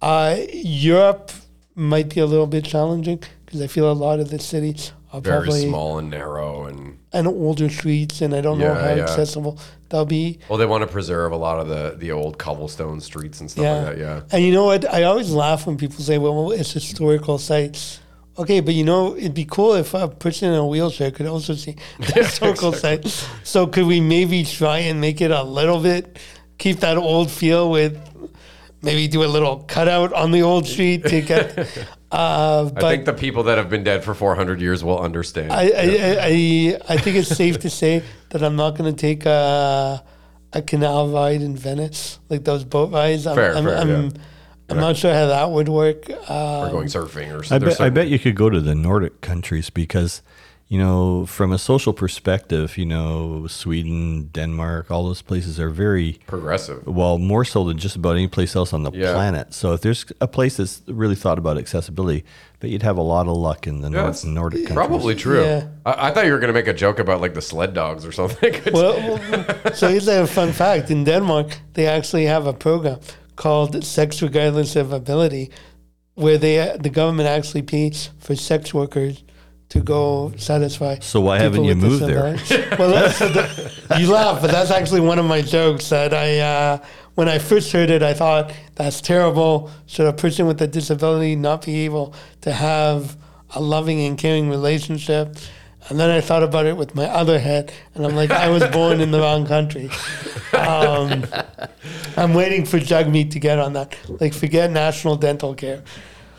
[0.03, 1.33] Uh, Europe
[1.75, 5.23] might be a little bit challenging because I feel a lot of the cities are
[5.23, 9.03] Very probably small and narrow and and older streets, and I don't know how yeah.
[9.03, 9.59] accessible
[9.89, 10.39] they'll be.
[10.49, 13.63] well, they want to preserve a lot of the the old cobblestone streets and stuff
[13.65, 13.73] Yeah.
[13.75, 13.99] like that.
[13.99, 14.21] Yeah.
[14.33, 14.85] And you know what?
[14.93, 18.01] I always laugh when people say, well, it's historical sites.
[18.39, 21.55] Okay, but you know, it'd be cool if a person in a wheelchair could also
[21.55, 23.27] see the historical sites.
[23.43, 26.19] So could we maybe try and make it a little bit,
[26.59, 27.99] keep that old feel with
[28.81, 31.89] maybe do a little cutout on the old street to get.
[32.11, 35.53] Uh, but I think the people that have been dead for 400 years will understand.
[35.53, 38.99] I, I, I, I, I think it's safe to say that I'm not going to
[38.99, 40.03] take a,
[40.55, 43.27] a canal ride in Venice, like those boat rides.
[43.27, 44.11] I'm, Fair, I'm, fair, I'm, yeah.
[44.71, 46.09] I'm not sure how that would work.
[46.29, 47.69] Uh, or going surfing or I something.
[47.69, 50.23] bet, I bet you could go to the Nordic countries because,
[50.71, 56.19] you know, from a social perspective, you know, Sweden, Denmark, all those places are very,
[56.27, 56.87] progressive.
[56.87, 59.15] well, more so than just about any place else on the Yeah.
[59.15, 59.55] planet.
[59.55, 62.23] So if there's a place that's really thought about accessibility,
[62.61, 64.75] but you'd have a lot of luck in the Yeah, Nor- it's Nordic countries.
[64.87, 65.43] Probably true.
[65.43, 65.63] Yeah.
[65.87, 68.05] I, I thought you were going to make a joke about like the sled dogs
[68.05, 68.55] or something.
[68.73, 68.95] well,
[69.31, 70.91] well, so here's a fun fact.
[70.91, 72.99] In Denmark, they actually have a program
[73.37, 75.51] called Sex Regardless of Ability,
[76.15, 79.23] where they the government actually pays for sex workers
[79.71, 80.99] to go satisfy.
[81.01, 82.23] So why haven't you with moved there?
[82.79, 86.79] well, that's, the, you laugh, but that's actually one of my jokes that I, uh,
[87.15, 89.71] when I first heard it, I thought that's terrible.
[89.87, 93.17] Should a person with a disability not be able to have
[93.51, 95.37] a loving and caring relationship?
[95.89, 98.63] And then I thought about it with my other head, and I'm like, I was
[98.67, 99.91] born in the wrong country.
[100.53, 101.25] Um,
[102.17, 103.97] I'm waiting for Jagmeet to get on that.
[104.21, 105.83] Like, forget national dental care.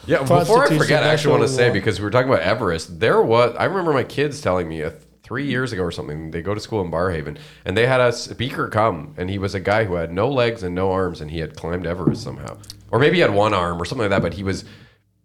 [0.10, 3.00] Yeah, before I forget, I actually want to say because we were talking about Everest.
[3.00, 4.92] There was I remember my kids telling me uh,
[5.22, 6.32] three years ago or something.
[6.32, 9.54] They go to school in Barrhaven, and they had a speaker come, and he was
[9.54, 12.58] a guy who had no legs and no arms, and he had climbed Everest somehow,
[12.90, 14.24] or maybe he had one arm or something like that.
[14.24, 14.66] But he was,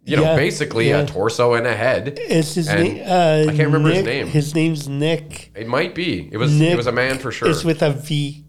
[0.05, 1.01] you know, Yeah, basically yeah.
[1.01, 2.19] a torso and a head.
[2.19, 3.03] Is his name?
[3.07, 4.27] Uh, I can't remember his name.
[4.27, 5.51] His name's Nick.
[5.55, 6.29] It might be.
[6.31, 6.53] It was.
[6.53, 7.49] Nick it was a man for sure.
[7.49, 8.44] It's with a V.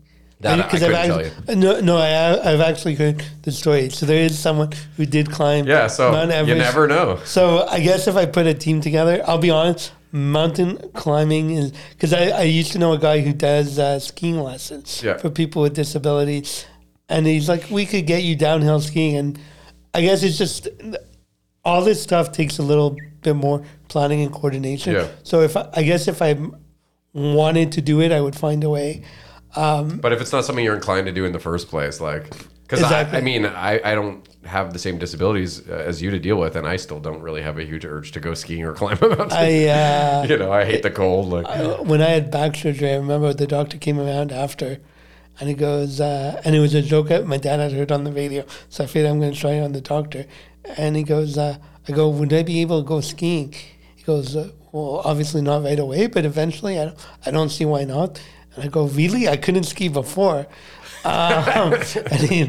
[0.45, 3.89] That I couldn't I've tell act- No, no, I, I've actually heard the story.
[3.89, 5.67] So there is someone who did climb.
[5.67, 7.19] Yeah, so Mount you never know.
[7.25, 9.91] So I guess if I put a team together, I'll be honest.
[10.11, 14.39] Mountain climbing is because I, I used to know a guy who does uh, skiing
[14.39, 15.17] lessons Yeah.
[15.17, 16.65] for people with disabilities,
[17.09, 19.39] and he's like, we could get you downhill skiing, and
[19.93, 20.69] I guess it's just
[21.65, 24.93] all this stuff takes a little bit more planning and coordination.
[24.93, 25.07] Yeah.
[25.23, 26.37] So if I, I guess if I
[27.13, 29.03] wanted to do it, I would find a way.
[29.55, 32.29] But if it's not something you're inclined to do in the first place, like,
[32.63, 33.17] because Exactly.
[33.17, 36.37] I, I mean, I, I don't have the same disabilities uh, as you to deal
[36.37, 38.97] with, and I still don't really have a huge urge to go skiing or climb
[39.01, 39.31] a mountain.
[39.31, 41.29] I uh, you know, I hate the cold.
[41.29, 44.79] Like, when I had back surgery, I remember the doctor came around after,
[45.39, 48.03] and he goes, uh, and it was a joke that my dad had heard on
[48.03, 50.25] the radio, so I figured I'm going to try it on the doctor,
[50.77, 53.53] and he goes, uh, I go, would I be able to go skiing?
[53.95, 57.65] He goes, uh, well, obviously not right away, but eventually, I don't, I don't see
[57.65, 58.19] why not.
[58.55, 59.27] And I go, really?
[59.27, 60.47] I couldn't ski before.
[61.03, 61.73] Um,
[62.11, 62.45] and he,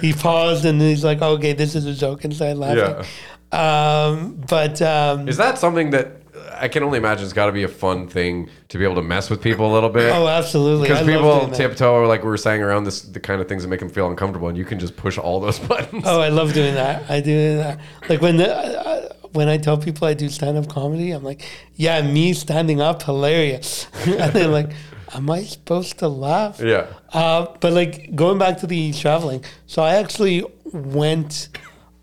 [0.00, 3.06] he paused and he's like, okay, this is a joke, and started laughing.
[3.52, 6.22] Um, but um, is that something that
[6.54, 9.02] I can only imagine it's got to be a fun thing to be able to
[9.02, 10.10] mess with people a little bit?
[10.12, 10.88] oh, absolutely.
[10.88, 13.80] Because people tiptoe, like we were saying, around this the kind of things that make
[13.80, 16.04] them feel uncomfortable, and you can just push all those buttons.
[16.06, 17.10] Oh, I love doing that.
[17.10, 17.80] I do that.
[18.08, 21.42] Like when the, uh, when I tell people I do stand up comedy, I'm like,
[21.74, 23.86] yeah, me standing up, hilarious.
[24.06, 24.70] and they're like,
[25.14, 26.60] am I supposed to laugh?
[26.60, 26.86] Yeah.
[27.12, 31.48] Uh, but like going back to the traveling, so I actually went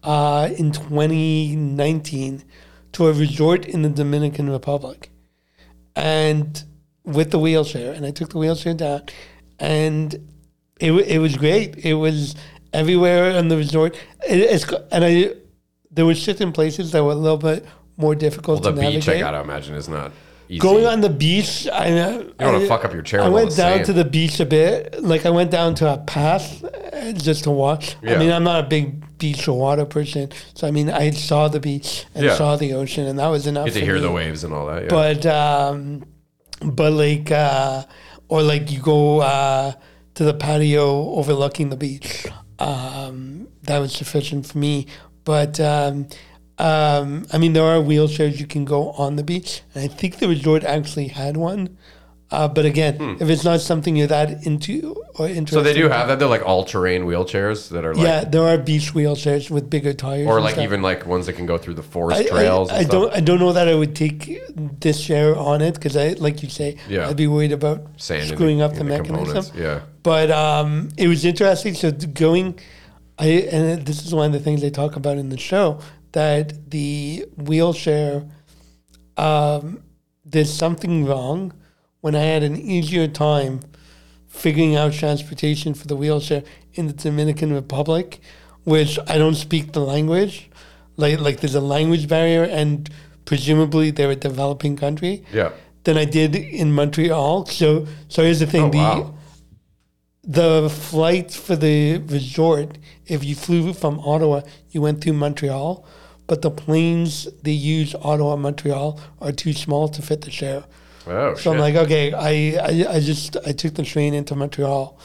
[0.04, 2.44] uh, in 2019
[2.94, 5.10] to a resort in the Dominican Republic,
[5.96, 6.64] and
[7.04, 9.04] with the wheelchair, and I took the wheelchair down,
[9.60, 10.14] and
[10.80, 11.78] it it was great.
[11.78, 12.36] It was
[12.74, 13.96] everywhere in the resort.
[14.28, 15.34] It, it's and I
[15.92, 17.66] there were certain places that were a little bit
[17.98, 19.10] more difficult Well, the to beach.
[19.10, 20.12] I gotta imagine, is not
[20.50, 20.60] easy.
[20.60, 21.96] Going on the beach, I you
[22.40, 23.86] don't wanna fuck up your chair I went down sand.
[23.86, 25.02] to the beach a bit.
[25.02, 27.96] Like I went down to a path uh, just to watch.
[28.02, 28.16] Yeah.
[28.16, 31.48] I mean, I'm not a big beach or water person, so I mean, I saw
[31.50, 32.36] the beach and Yeah.
[32.36, 33.66] saw the ocean, and that was enough.
[33.66, 34.02] get to hear me.
[34.02, 34.84] the waves and all that.
[34.84, 34.90] Yeah.
[34.90, 36.04] But um,
[36.64, 37.84] but like uh,
[38.28, 39.74] or like you go uh,
[40.16, 42.26] to the patio overlooking the beach.
[42.60, 44.88] Um, that was sufficient for me.
[45.24, 46.08] But um,
[46.60, 50.18] um, I mean, there are wheelchairs you can go on the beach, and I think
[50.20, 51.78] the resort actually had one.
[52.32, 55.54] Uh, but again, if it's not something you're that into or interested, Hmm.
[55.56, 56.20] so they do have that.
[56.20, 59.94] They're like all terrain wheelchairs that are like, yeah, there are beach wheelchairs with bigger
[59.94, 60.64] tires, or like stuff.
[60.66, 62.70] even like ones that can go through the forest I, trails.
[62.70, 63.12] I, I don't.
[63.16, 64.40] I don't know that I would take
[64.80, 67.10] this chair on it because I, like you say, Yeah.
[67.10, 69.46] I'd be worried about Sand screwing the- up in the, mechanism.
[69.58, 69.80] Yeah.
[70.04, 71.74] But um, it was interesting.
[71.74, 72.60] So going,
[73.18, 75.80] I and this is one of the things they talk about in the show
[76.12, 78.26] that the wheelchair,
[79.18, 79.84] um,
[80.26, 81.54] there's something wrong
[82.02, 83.62] when I had an easier time
[84.28, 86.44] figuring out transportation for the wheelchair
[86.74, 88.20] in the Dominican Republic,
[88.64, 90.50] which I don't speak the language.
[90.96, 92.90] Like like there's a language barrier, and
[93.26, 95.24] presumably they're a developing country.
[95.34, 95.52] Yeah.
[95.86, 97.46] Than I did in Montreal.
[97.48, 99.14] So so here's the thing: Oh, the wow.
[100.24, 104.42] the flight for the resort, if you flew from Ottawa,
[104.72, 105.86] you went through Montreal,
[106.30, 110.64] but the planes they use Ottawa and Montreal are too small to fit the share.
[111.08, 111.54] Oh So shit.
[111.54, 112.32] I'm like, okay, I,
[112.70, 114.98] I I just I took the train into Montreal,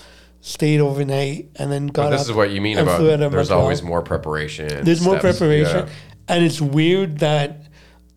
[0.43, 3.33] stayed overnight, and then got But this is what you mean about flew out of
[3.33, 3.61] there's Montreal.
[3.63, 4.69] always more preparation.
[4.85, 5.93] There's more preparation, Yeah.
[6.29, 7.51] and it's weird that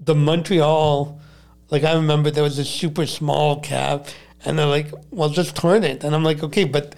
[0.09, 1.19] the Montreal,
[1.73, 4.05] like I remember there was a super small cab,
[4.45, 6.93] and they're like, "Well, just turn it," and I'm like, "Okay, but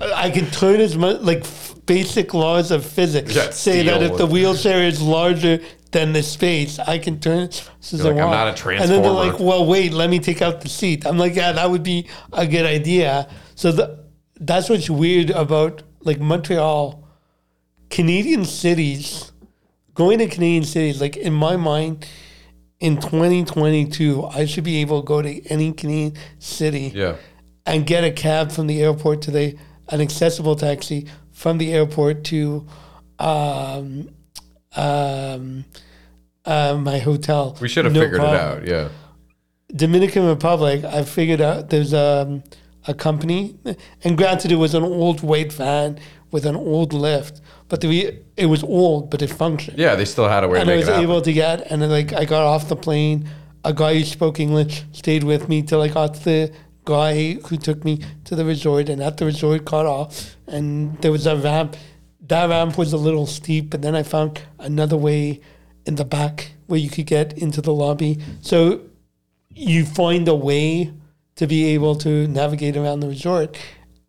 [0.00, 4.26] I can turn as much like f- basic laws of physics say that if the
[4.26, 5.60] wheelchair is larger."
[5.92, 8.90] than the space I can turn it as You're I like, I'm not a And
[8.90, 11.06] then they're like, well, wait, let me take out the seat.
[11.06, 13.28] I'm like, yeah, that would be a good idea.
[13.54, 14.04] So the,
[14.38, 17.02] that's what's weird about like Montreal,
[17.88, 19.32] Canadian cities,
[19.94, 22.06] going to Canadian cities, like in my mind,
[22.78, 27.16] in 2022, I should be able to go to any Canadian city Yeah.
[27.64, 29.56] and get a cab from the airport to the
[29.88, 31.06] an accessible taxi
[31.36, 32.66] from the airport to
[33.18, 34.08] um,
[34.74, 35.64] um,
[36.46, 37.56] uh, my hotel.
[37.60, 38.38] We should have No figured problem.
[38.38, 38.66] it out.
[38.66, 38.88] Yeah.
[39.74, 42.42] Dominican Republic, I figured out there's a,
[42.88, 43.58] a company,
[44.02, 45.98] and granted, it was an old white van
[46.30, 49.78] with an old lift, but the, it was old, but it functioned.
[49.78, 51.90] Yeah, they still had a way to and I was able to get, and then
[51.90, 53.28] like I got off the plane.
[53.64, 56.52] A guy who spoke English stayed with me till I got to the
[56.86, 61.12] guy who took me to the resort, and at the resort got off, and there
[61.12, 61.76] was a ramp.
[62.20, 65.40] That ramp was a little steep, and then I found another way
[65.84, 68.18] in the back where you could get into the lobby.
[68.40, 68.80] So
[69.50, 70.92] you find a way
[71.36, 73.56] to be able to navigate around the resort.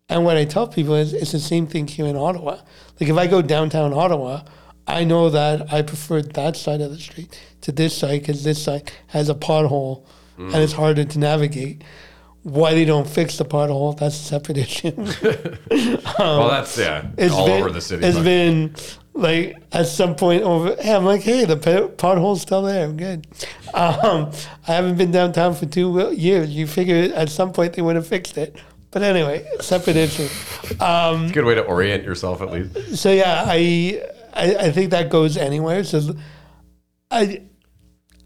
[0.08, 2.60] And what I tell people is it's the same thing here in Ottawa.
[2.98, 4.42] Like if I go downtown Ottawa,
[4.86, 8.62] I know that I prefer that side of the street to this side because this
[8.62, 10.06] side has a pothole
[10.38, 10.62] and mm.
[10.62, 11.84] it's harder to navigate.
[12.44, 14.92] Why they don't fix the pothole, that's a separate issue.
[16.18, 18.04] well, that's yeah, It's all been, over the city.
[18.06, 18.74] It's but- been
[19.14, 20.76] like at some point over.
[20.80, 22.84] Hey, I'm like, hey, the pothole's still there.
[22.84, 23.26] I'm good.
[23.74, 24.30] Um,
[24.66, 26.50] I haven't been downtown for two years.
[26.50, 28.56] You figure at some point they would have fixed it.
[28.90, 30.28] But anyway, separate issue.
[30.80, 32.96] Um, It's a good way to orient yourself at least.
[32.96, 35.84] so yeah, I, I I think that goes anywhere.
[35.84, 36.14] So
[37.10, 37.42] I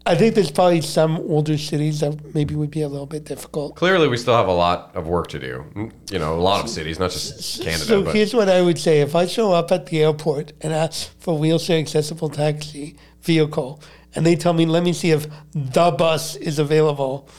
[0.05, 3.75] I think there's probably some older cities that maybe would be a little bit difficult.
[3.77, 5.91] Clearly, we still have a lot of work to do.
[6.11, 7.83] You know, a lot of cities, not just Canada.
[7.85, 10.73] So but here's what I would say: if I show up at the airport and
[10.73, 13.81] ask for wheelchair accessible taxi vehicle,
[14.13, 17.29] and they tell me, "Let me see if the bus is available,"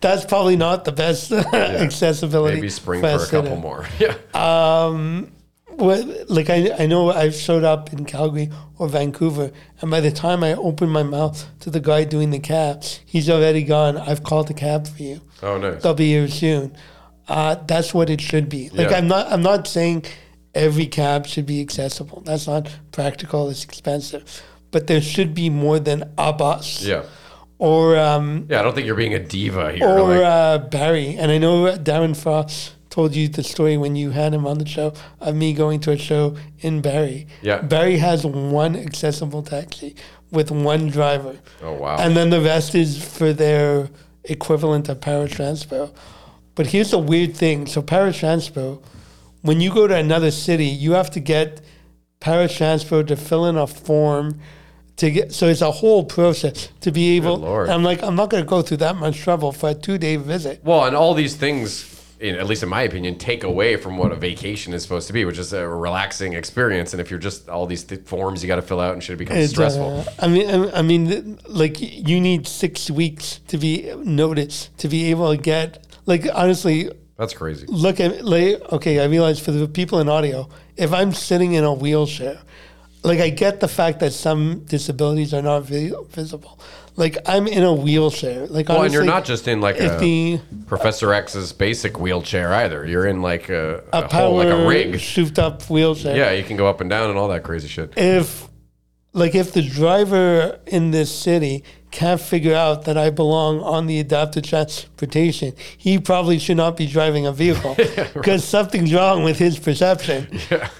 [0.00, 2.56] that's probably not the best accessibility.
[2.56, 3.86] maybe spring for a couple more.
[3.98, 4.14] Yeah.
[4.32, 5.32] Um,
[5.78, 10.10] Well, like I, I know I've showed up in Calgary or Vancouver, and by the
[10.10, 13.96] time I open my mouth to the guy doing the cab, he's already gone.
[13.96, 15.20] I've called the cab for you.
[15.42, 15.82] oh, nice.
[15.82, 16.76] They'll be here soon.
[17.28, 18.70] Uh, that's what it should be.
[18.70, 18.96] Like Yeah.
[18.98, 20.04] I'm not I'm not saying
[20.54, 22.22] every cab should be accessible.
[22.24, 23.48] That's not practical.
[23.50, 26.82] It's expensive, but there should be more than a bus.
[26.82, 27.04] Yeah.
[27.58, 29.86] Or um, Yeah, I don't think you're being a diva here.
[29.86, 31.16] or like, uh, Barrie.
[31.16, 34.66] And I know Darren Frost told you the story when you had him on the
[34.66, 37.28] show of me going to a show in Barrie.
[37.42, 37.62] Yeah.
[37.62, 39.94] Barrie has one accessible taxi
[40.32, 41.38] with one driver.
[41.62, 41.96] oh, wow.
[41.96, 43.88] And then the rest is for their
[44.24, 45.94] equivalent of Para Transpo.
[46.56, 47.66] But here's the weird thing.
[47.66, 48.82] So Para Transpo,
[49.42, 51.60] when you go to another city, you have to get
[52.18, 54.40] Para Transpo to fill in a form
[54.96, 57.68] to get so it's a whole process to be able Lord.
[57.68, 60.64] I'm like, I'm not gonna go through that much trouble for a two day visit.
[60.64, 64.10] well, and all these things, in, at least in my opinion, take away from what
[64.12, 66.92] a vacation is supposed to be, which is a relaxing experience.
[66.92, 69.14] And if you're just all these th- forms you got to fill out and shit,
[69.14, 70.00] it becomes It's, stressful.
[70.00, 74.88] uh, I mean, I I mean, like you need six weeks to be noticed to
[74.88, 75.86] be able to get.
[76.06, 77.66] Like honestly, That's crazy.
[77.68, 81.64] look at like okay i realize for the people in audio if i'm sitting in
[81.64, 82.38] a wheelchair
[83.02, 86.58] like i get the fact that some disabilities are not vi- visible
[86.98, 90.40] like i'm in a wheelchair like Well, and you're not just in like a the
[90.66, 92.84] Professor X's basic wheelchair either.
[92.84, 95.00] You're in like a, a, a, power whole, like a rig.
[95.00, 97.94] souped up wheelchair Yeah, you can go up and down and all that crazy shit.
[97.96, 98.46] if
[99.14, 103.98] like if the driver in this city can't figure out that I belong on the
[103.98, 107.74] adapted transportation, he probably should not be driving a vehicle
[108.14, 110.28] because something's wrong with his perception.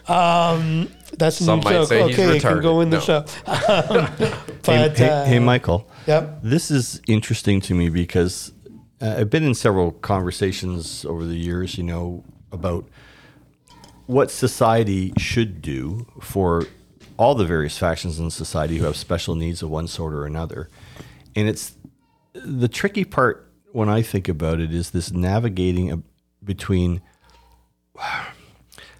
[0.07, 1.89] Um, that's a Some new might joke.
[1.89, 3.03] say he's okay, it can go in the No.
[3.03, 3.25] show.
[3.47, 4.07] Um,
[4.69, 5.89] Hey, but hey, uh, hey, Michael.
[6.09, 6.39] Yep.
[6.43, 8.55] This is interesting to me because
[9.03, 12.89] uh, I've been in several conversations over the years, you know, about
[14.07, 16.65] what society should do for
[17.19, 20.71] all the various factions in society who have special needs of one sort or another.
[21.37, 21.75] And it's
[22.33, 25.99] the tricky part when I think about it is this navigating a,
[26.43, 27.03] between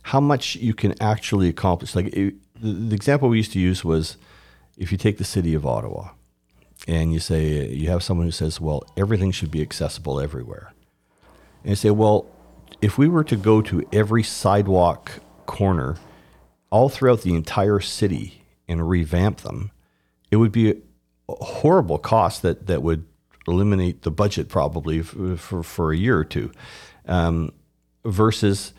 [0.03, 1.97] how much you can actually accomplish.
[1.97, 4.19] Like it, the example we used to use was
[4.77, 6.11] if you take the city of Ottawa
[6.89, 10.73] and you say you have someone who says, "Well, everything should be accessible everywhere,"
[11.63, 12.27] and you say, "Well,
[12.81, 15.97] if we were to go to every sidewalk corner
[16.71, 19.71] all throughout the entire city and revamp them,
[20.31, 20.77] it would be a
[21.29, 23.05] horrible cost that that would
[23.47, 26.51] eliminate the budget probably for for, for a year or two,
[27.07, 27.53] um,
[28.05, 28.73] versus."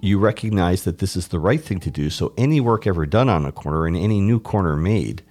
[0.00, 2.08] You recognize that this is the right thing to do.
[2.08, 5.22] So any work ever done on a corner and any new corner made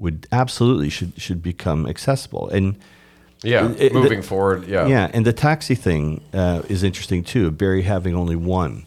[0.00, 2.48] would absolutely should should become accessible.
[2.48, 2.74] And
[3.42, 4.66] Yeah, It- moving the- forward.
[4.68, 4.86] Yeah.
[4.86, 7.50] yeah, and the taxi thing uh, is interesting too.
[7.52, 8.86] Barrie having only one.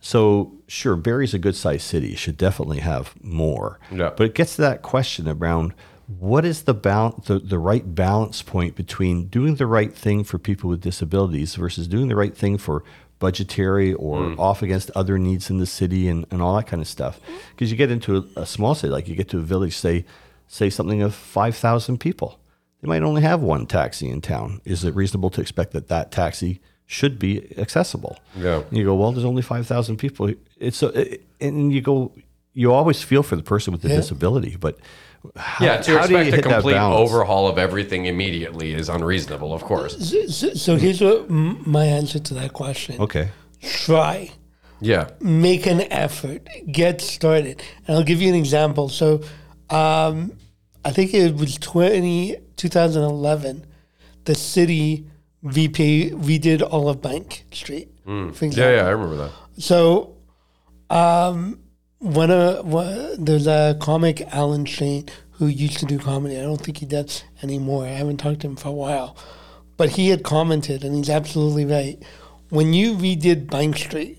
[0.00, 2.14] So sure, Barrie's a good sized city.
[2.14, 3.78] Should definitely have more.
[3.90, 4.10] Yeah.
[4.16, 5.72] But it gets to that question around
[6.18, 10.38] what is the balance, the, the right balance point between doing the right thing for
[10.38, 12.82] people with disabilities versus doing the right thing for
[13.18, 16.88] budgetary or off against other needs in the city and, and all that kind of
[16.88, 17.20] stuff.
[17.54, 20.04] Because you get into a, a small city, like you get to a village, say,
[20.52, 22.40] say something of 5,000 people.
[22.82, 24.60] They might only have one taxi in town.
[24.64, 28.18] Is it reasonable to expect that that taxi should be accessible?
[28.36, 28.62] Yeah.
[28.68, 30.32] And you go, well, there's only 5,000 people.
[30.58, 32.12] It's a, it, and you go,
[32.52, 33.96] you always feel for the person with the Yeah.
[33.96, 34.78] disability, but
[35.36, 38.88] how, Yeah, to how do you expect a hit complete overhaul of everything immediately is
[38.88, 39.96] unreasonable, of course.
[40.10, 43.00] so, so- so here's what my answer to that question.
[43.00, 43.28] Okay.
[43.62, 44.30] Try.
[44.82, 45.10] Yeah.
[45.20, 47.62] make an effort, get started.
[47.86, 48.88] And I'll give you an example.
[48.88, 49.20] So,
[49.70, 50.32] um,
[50.84, 53.66] I think it was 20, 2011,
[54.24, 55.06] the city
[55.42, 57.88] VP redid all of Bank Street.
[58.32, 59.30] For Yeah, yeah, I remember that.
[59.58, 60.16] So,
[60.90, 61.60] um,
[61.98, 66.38] one of one, there's a comic Alan Shane who used to do comedy.
[66.38, 67.84] I don't think he does anymore.
[67.84, 69.16] I haven't talked to him for a while,
[69.76, 72.02] but he had commented, and he's absolutely right.
[72.48, 74.18] When you redid Bank Street,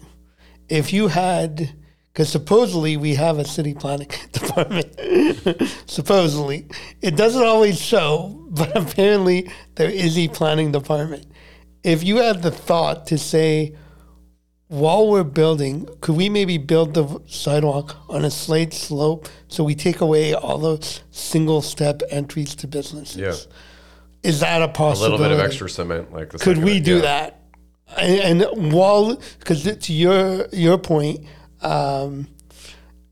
[0.69, 1.73] if you had,
[2.11, 4.99] because supposedly we have a city planning department,
[5.85, 6.67] supposedly
[7.01, 11.25] it doesn't always show, but apparently there is a planning department.
[11.83, 13.75] If you had the thought to say,
[14.67, 19.75] while we're building, could we maybe build the sidewalk on a slate slope so we
[19.75, 23.17] take away all those single step entries to businesses?
[23.17, 23.35] Yeah.
[24.23, 25.15] Is that a possibility?
[25.15, 27.01] A little bit of extra cement, like the Could we do yeah.
[27.01, 27.43] that?
[27.97, 31.25] And, and while, because to your your point,
[31.61, 32.27] um,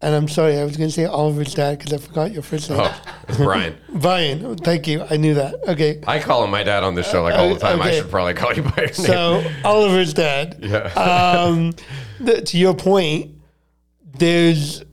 [0.02, 2.70] and I'm sorry, I was going to say Oliver's dad because I forgot your first
[2.70, 2.80] name.
[2.82, 3.76] Oh, it's Brian.
[3.89, 5.04] Brian, thank you.
[5.10, 5.56] I knew that.
[5.68, 6.02] Okay.
[6.08, 7.82] I call him my dad on this show like all the time.
[7.82, 8.93] I should probably call you by your name.
[8.93, 10.58] So Oliver's dad.
[10.70, 10.84] Yeah.
[10.93, 11.74] Um,
[12.26, 13.32] th- to your point,
[14.18, 14.84] there's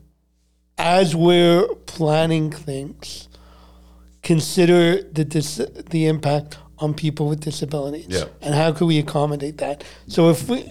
[0.79, 3.29] as we're planning things,
[4.23, 8.07] consider the dis- the impact on people with disabilities.
[8.09, 8.25] Yeah.
[8.43, 9.85] And how could we accommodate that?
[10.09, 10.71] So if we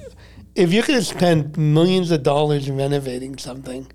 [0.55, 3.91] if you're going to spend millions of dollars renovating something,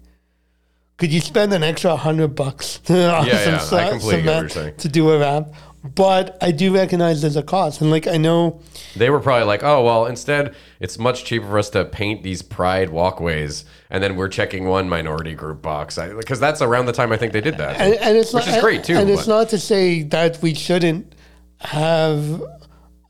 [0.99, 4.27] could you spend an extra hundred bucks on Yeah, some yeah, I ce- completely get
[4.27, 5.49] what you're cement to do a ramp?
[5.83, 8.61] But I do recognize there's a cost, and like I know
[8.97, 12.43] They were probably like, oh, well, instead, it's much cheaper for us to paint these
[12.43, 15.97] pride walkways, and then we're checking one minority group box.
[15.97, 17.81] Because that's around the time I think they did that.
[17.81, 20.53] and, and it's Which not, is great, too, And it's not to say that we
[20.53, 21.15] shouldn't
[21.61, 22.43] have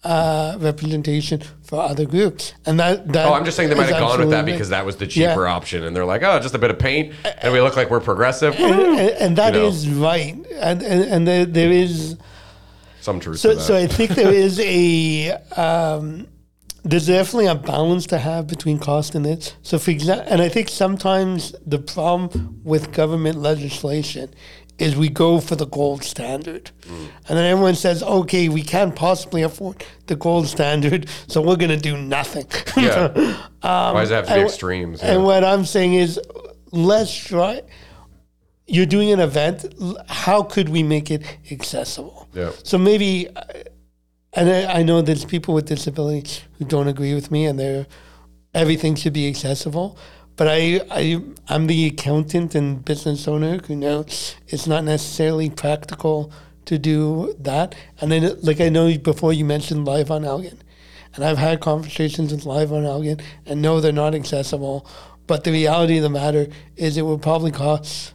[0.03, 4.01] uh, representation for other groups, and that that Oh, I'm just saying they might have
[4.01, 5.29] gone with that because that was the Yeah.
[5.31, 7.91] cheaper option, and they're like, oh, just a bit of paint, and we look like
[7.91, 8.55] we're progressive.
[8.59, 9.67] and, and, and that You know.
[9.69, 12.17] is right, and and, and there, there is
[13.03, 13.61] Some truth so to that.
[13.63, 16.27] so I think there is a um,
[16.83, 19.55] there's definitely a balance to have between cost and this.
[19.63, 24.33] So for example, and I think sometimes the problem with government legislation
[24.81, 27.09] is we go for the gold standard, Mm.
[27.29, 31.71] and then everyone says, okay, we can't possibly afford the gold standard, so we're going
[31.71, 32.47] to do nothing.
[32.77, 33.09] yeah.
[33.61, 35.01] Why does that have to be and- extremes?
[35.03, 35.27] And Yeah.
[35.27, 36.19] what I'm saying is,
[36.73, 37.63] let's try.
[38.67, 39.67] You're doing an event.
[40.09, 42.29] How could we make it accessible?
[42.33, 42.53] Yeah.
[42.63, 43.43] So maybe, uh,
[44.33, 47.87] and I, I know there's people with disabilities who don't agree with me, and they're
[48.55, 49.99] everything should be accessible.
[50.41, 56.33] But I, I, I'm the accountant and business owner who knows it's not necessarily practical
[56.65, 57.75] to do that.
[58.01, 60.63] And then, like I know before you mentioned live on Elgin,
[61.15, 64.89] and I've had conversations with live on Elgin, and no, they're not accessible.
[65.27, 68.15] But the reality of the matter is, it would probably cost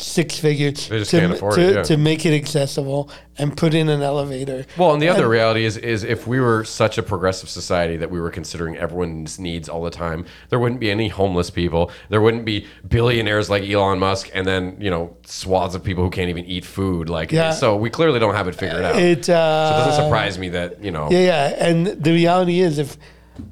[0.00, 1.82] six figures They just to, can't afford to, it, yeah.
[1.82, 4.64] to make it accessible and put in an elevator.
[4.76, 7.96] Well, and the other And- reality is, is if we were such a progressive society
[7.96, 11.90] that we were considering everyone's needs all the time, there wouldn't be any homeless people.
[12.08, 16.10] There wouldn't be billionaires like Elon Musk, and then you know swaths of people who
[16.10, 17.08] can't even eat food.
[17.08, 17.50] Like, Yeah.
[17.52, 18.96] so we clearly don't have it figured out.
[18.96, 21.08] It, uh, so it doesn't surprise me that you know.
[21.10, 21.66] Yeah, yeah.
[21.68, 22.96] And the reality is, if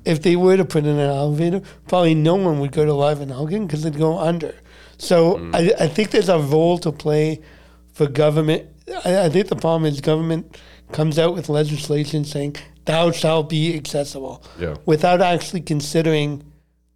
[0.04, 3.20] if they were to put in an elevator, probably no one would go to Live
[3.20, 4.52] on Elgin because they'd go under.
[4.98, 5.54] So Mm.
[5.54, 7.40] I, I think there's a role to play
[7.92, 8.66] for government.
[9.04, 10.58] I, I think the problem is government
[10.92, 14.76] comes out with legislation saying thou shalt be accessible Yeah.
[14.86, 16.44] without actually considering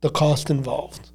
[0.00, 1.09] the cost involved.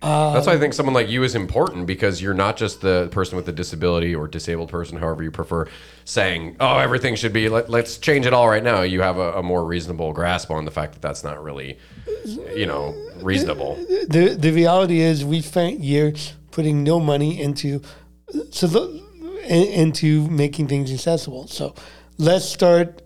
[0.00, 0.76] That's why I think oh.
[0.76, 4.26] someone like you is important because you're not just the person with a disability or
[4.28, 5.68] disabled person, however you prefer,
[6.04, 7.48] saying, "Oh, everything should be.
[7.48, 10.64] Let, let's change it all right now." You have a, a more reasonable grasp on
[10.64, 11.78] the fact that that's not really,
[12.54, 13.76] you know, reasonable.
[14.08, 17.82] the the reality is we spent years putting no money into
[18.50, 19.02] so the,
[19.48, 21.46] into making things accessible.
[21.48, 21.74] So
[22.18, 23.02] let's start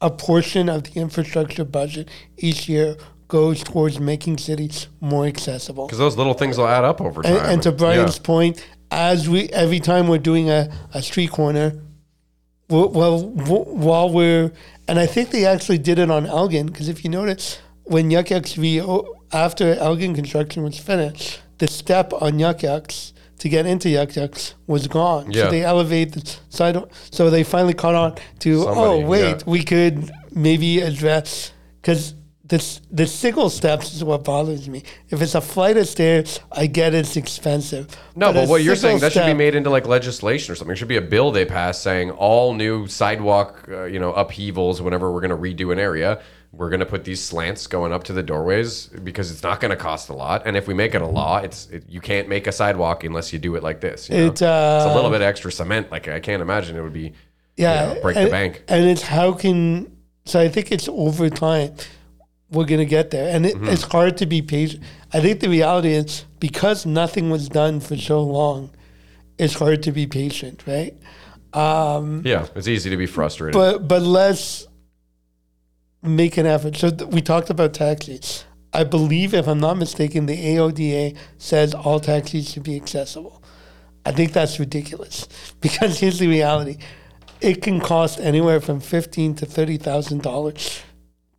[0.00, 2.96] a portion of the infrastructure budget each year
[3.30, 5.86] goes towards making cities more accessible.
[5.86, 7.36] Because those little things will add up over time.
[7.36, 8.22] And, and to Brian's Yeah.
[8.24, 11.72] point, as we every time we're doing a, a street corner,
[12.68, 14.52] well, well, while we're
[14.86, 18.30] and I think they actually did it on Elgin because if you notice, when Yuk
[18.30, 23.64] Yuk's re oh, after Elgin construction was finished, the step on Yuk Yuk's to get
[23.64, 25.30] into Yuk Yuk's was gone.
[25.30, 25.44] Yeah.
[25.44, 26.76] So they elevate the side.
[27.10, 29.42] So they finally caught on to Somebody, oh wait, yeah.
[29.46, 32.14] we could maybe address because
[32.50, 34.82] this the single steps is what bothers me.
[35.08, 37.96] If it's a flight of stairs, I get it's expensive.
[38.16, 40.72] No, but a what you're saying that should be made into like legislation or something.
[40.72, 44.82] It should be a bill they pass saying all new sidewalk, uh, you know, upheavals.
[44.82, 46.20] Whenever we're going to redo an area,
[46.50, 49.70] we're going to put these slants going up to the doorways because it's not going
[49.70, 50.42] to cost a lot.
[50.44, 53.32] And if we make it a law, it's it, you can't make a sidewalk unless
[53.32, 54.10] you do it like this.
[54.10, 54.26] you know?
[54.26, 55.92] It, uh, it's a little bit extra cement.
[55.92, 57.12] Like I can't imagine it would be.
[57.56, 58.64] yeah, know, break and, the bank.
[58.66, 61.76] And it's how can so I think it's over time.
[62.50, 63.68] We're gonna get there, and it, Mm-hmm.
[63.68, 64.82] it's hard to be patient.
[65.12, 68.70] I think the reality is because nothing was done for so long,
[69.38, 70.94] it's hard to be patient, right?
[71.54, 73.54] Yeah, it's easy to be frustrated.
[73.54, 74.66] But but let's
[76.02, 76.76] make an effort.
[76.76, 78.44] So th- we talked about taxis.
[78.72, 83.42] I believe, if I'm not mistaken, the AODA says all taxis should be accessible.
[84.06, 85.26] I think that's ridiculous
[85.60, 86.78] because here's the reality:
[87.40, 90.82] it can cost anywhere from fifteen to thirty thousand dollars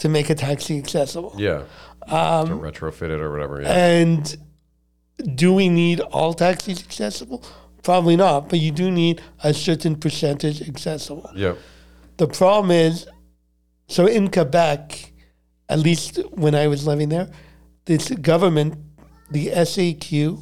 [0.01, 1.33] to make a taxi accessible.
[1.37, 1.63] yeah.
[2.07, 3.61] Um, to retrofit it or whatever.
[3.61, 3.71] Yeah.
[3.71, 4.37] And
[5.35, 7.43] do we need all taxis accessible?
[7.83, 11.29] Probably not, but you do need a certain percentage accessible.
[11.35, 11.53] yeah.
[12.17, 13.07] The problem is,
[13.87, 15.13] so in Quebec,
[15.69, 17.29] at least when I was living there,
[17.85, 18.75] this government,
[19.29, 20.39] the SAQ,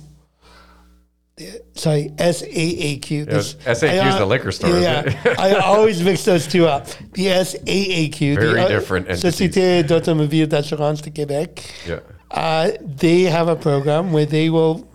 [1.76, 3.26] sorry, SAAQ.
[3.26, 5.40] this- SAQ is uh, the liquor store, isn't Yeah, it?
[5.40, 6.88] I always mix those two up.
[7.14, 9.08] The SAAQ, Very the, different.
[9.10, 11.64] Société d'Automobile d'Assurance de Québec.
[11.88, 12.00] Yeah.
[12.32, 14.88] Uh, they have a program where they will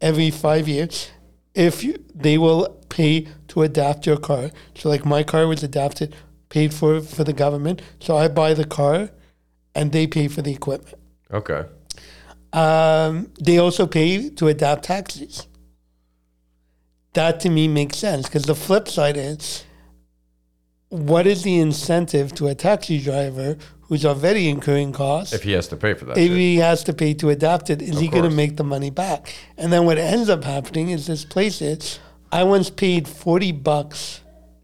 [0.00, 1.10] every five years,
[1.54, 4.50] if you, they will pay to adapt your car.
[4.74, 6.14] So like my car was adapted,
[6.50, 7.80] paid for for the government.
[8.00, 9.08] So I buy the car,
[9.74, 10.98] and they pay for the equipment.
[11.32, 11.64] Okay.
[12.52, 15.46] Um, they also pay to adapt taxis.
[17.14, 19.64] That to me makes sense because the flip side is
[20.88, 25.32] what is the incentive to a taxi driver who's already incurring costs?
[25.32, 26.16] If he has to pay for that.
[26.18, 26.36] if shit.
[26.36, 29.34] he has to pay to adapt it, is he going to make the money back?
[29.56, 31.98] And then what ends up happening is this place is
[32.32, 34.20] I once paid 40 bucks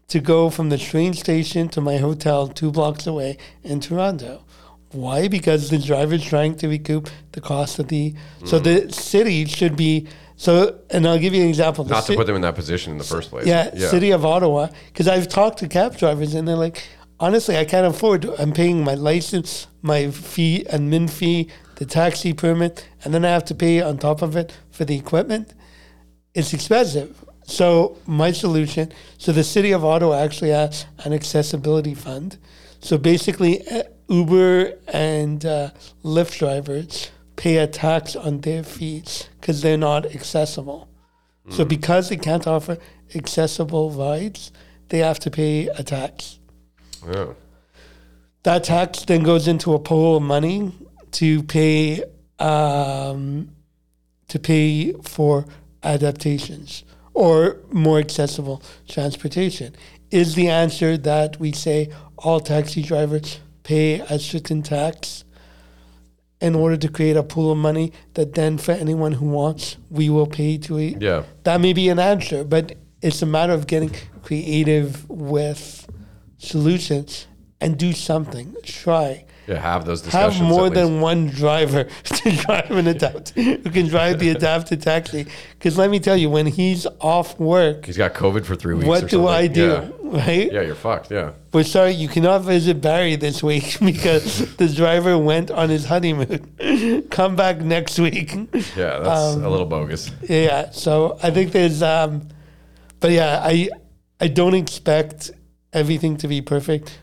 [0.09, 4.43] to go from the train station to my hotel two blocks away in Toronto.
[4.91, 5.29] Why?
[5.29, 8.13] Because the driver's trying to recoup the cost of the.
[8.45, 8.63] So Mm.
[8.63, 10.07] the city should be.
[10.41, 11.83] So, and I'll give you an example.
[11.83, 13.45] The Not to ci- put them in that position in the first place.
[13.45, 14.69] yeah, city of Ottawa.
[14.87, 16.81] Because I've talked to cab drivers and they're like,
[17.19, 18.25] honestly, I can't afford.
[18.39, 23.45] I'm paying my license, my fee, admin fee, the taxi permit, and then I have
[23.45, 25.53] to pay on top of it for the equipment.
[26.33, 27.23] It's expensive.
[27.43, 28.91] So my solution.
[29.19, 32.39] So the city of Ottawa actually has an accessibility fund.
[32.79, 35.69] So basically, uh, Uber and uh,
[36.03, 40.87] Lyft drivers pay a tax on their fees because they're not accessible.
[41.49, 42.77] So because they can't offer
[43.15, 44.51] accessible rides,
[44.89, 46.39] they have to pay a tax.
[47.05, 47.33] Yeah.
[48.43, 50.71] That tax then goes into a pool of money
[51.13, 52.03] to pay
[52.39, 53.49] um,
[54.29, 55.45] to pay for
[55.83, 56.83] adaptations
[57.13, 59.75] or more accessible transportation.
[60.09, 65.23] Is the answer that we say all taxi drivers pay a certain tax
[66.41, 70.09] in order to create a pool of money that then for anyone who wants we
[70.09, 71.01] will pay to it?
[71.01, 71.23] Yeah.
[71.43, 73.91] that may be an answer, but it's a matter of getting
[74.23, 75.87] creative with
[76.37, 77.27] solutions
[77.59, 78.55] and do something.
[78.63, 79.25] Try.
[79.47, 79.59] Yeah.
[79.59, 80.39] Have those discussions.
[80.39, 85.25] Have more than one driver to drive an adapt who can drive the adapted taxi.
[85.57, 88.87] Because let me tell you, when he's off work, He's got COVID for three weeks.
[88.87, 89.27] what do something.
[89.27, 89.67] I do?
[89.67, 89.89] Yeah.
[90.11, 90.51] Right?
[90.51, 91.09] Yeah, you're fucked.
[91.09, 91.31] Yeah.
[91.51, 97.07] But sorry, you cannot visit Barrie this week because the driver went on his honeymoon.
[97.09, 98.33] Come back next week.
[98.75, 100.11] Yeah, that's Um, a little bogus.
[100.27, 102.27] Yeah, so I think there's, um,
[102.99, 103.69] but yeah, I
[104.19, 105.31] I don't expect
[105.73, 106.99] everything to be perfect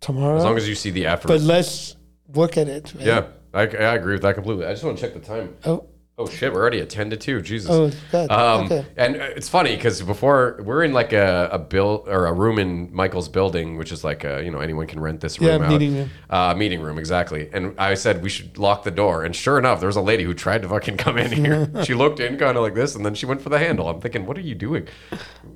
[0.00, 0.36] tomorrow.
[0.36, 1.28] As long as you see the effort.
[1.28, 1.96] but let's
[2.34, 2.92] work at it.
[2.94, 3.06] Right?
[3.06, 3.24] yeah,
[3.54, 4.66] I, I agree with that completely.
[4.66, 5.54] I just want to check the time.
[5.64, 5.86] Oh,
[6.22, 7.40] Oh shit, we're already at ten to two.
[7.42, 7.70] Jesus.
[7.70, 8.30] oh, good.
[8.30, 8.86] Um, okay.
[8.96, 12.58] And uh, it's funny because before we're in like a, a bill or a room
[12.58, 15.62] in Michael's building, which is like a, you know anyone can rent this Yeah, room
[15.62, 15.68] out.
[15.70, 16.10] meeting room.
[16.30, 17.48] Uh, meeting room, exactly.
[17.52, 19.24] And I said we should lock the door.
[19.24, 21.68] And sure enough, there was a lady who tried to fucking come in here.
[21.84, 23.88] she looked in kind of like this, and then she went for the handle.
[23.88, 24.86] I'm thinking, what are you doing?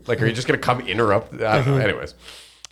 [0.06, 1.34] Like, are you just gonna come interrupt?
[1.34, 1.76] I don't know.
[1.78, 2.14] Anyways.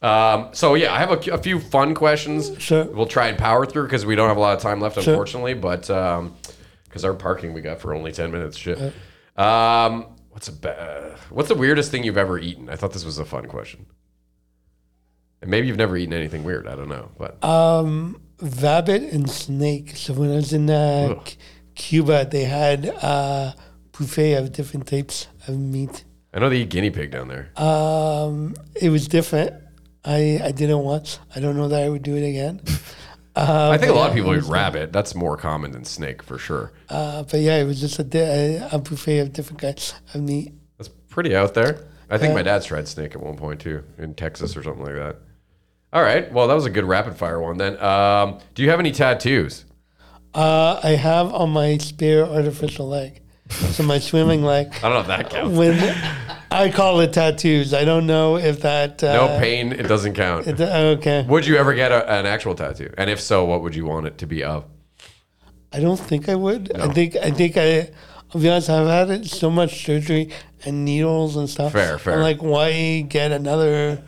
[0.03, 2.51] Um, so yeah, I have a, a few fun questions.
[2.61, 2.85] Sure.
[2.85, 5.15] We'll try and power through because we don't have a lot of time left, Sure.
[5.15, 5.55] unfortunately.
[5.55, 6.35] But um,
[6.95, 8.79] because our parking we got for only ten minutes, shit.
[9.37, 12.71] Um, what's a ba- what's the weirdest thing you've ever eaten?
[12.71, 13.87] I thought this was a fun question.
[15.43, 16.69] And maybe you've never eaten anything weird.
[16.69, 19.97] I don't know, but Um, rabbit and snake.
[19.97, 21.29] So when I was in uh, Ugh.
[21.29, 21.37] C-
[21.75, 23.57] Cuba, they had a
[23.91, 26.05] buffet of different types of meat.
[26.33, 27.51] I know they eat guinea pig down there.
[27.61, 29.53] Um, it was different.
[30.05, 31.19] I I didn't want.
[31.35, 32.61] I don't know that I would do it again.
[33.37, 34.93] Uh, I think a lot of people eat rabbit.
[34.93, 36.73] That's more common than snake for sure.
[36.89, 40.23] Uh, but yeah, it was just a, di- a, a buffet of different kinds of
[40.23, 40.53] meat.
[40.79, 41.87] That's pretty out there.
[42.11, 44.95] I think my dad's tried snake at one point too, in Texas or something like
[44.95, 45.17] that.
[45.93, 46.31] All right.
[46.33, 47.81] Well, that was a good rapid fire one then.
[47.83, 49.65] Um, do you have any tattoos?
[50.35, 54.69] Uh, I have on my spare artificial leg, so my swimming leg.
[54.83, 55.57] I don't know if that counts.
[55.57, 55.77] When
[56.51, 57.75] I call it tattoos.
[57.75, 59.03] I don't know if that.
[59.03, 60.47] Uh, No pain, it doesn't count.
[60.47, 61.25] it- okay.
[61.29, 62.93] Would you ever get a, an actual tattoo?
[62.97, 64.65] And if so, what would you want it to be of?
[65.73, 66.71] I don't think I would.
[66.77, 67.91] I think I think I.
[68.33, 68.71] I'll be honest.
[68.71, 70.31] I've had it so much surgery
[70.65, 71.73] and needles and stuff.
[71.73, 72.15] Fair, fair.
[72.15, 74.03] I'm like, why get another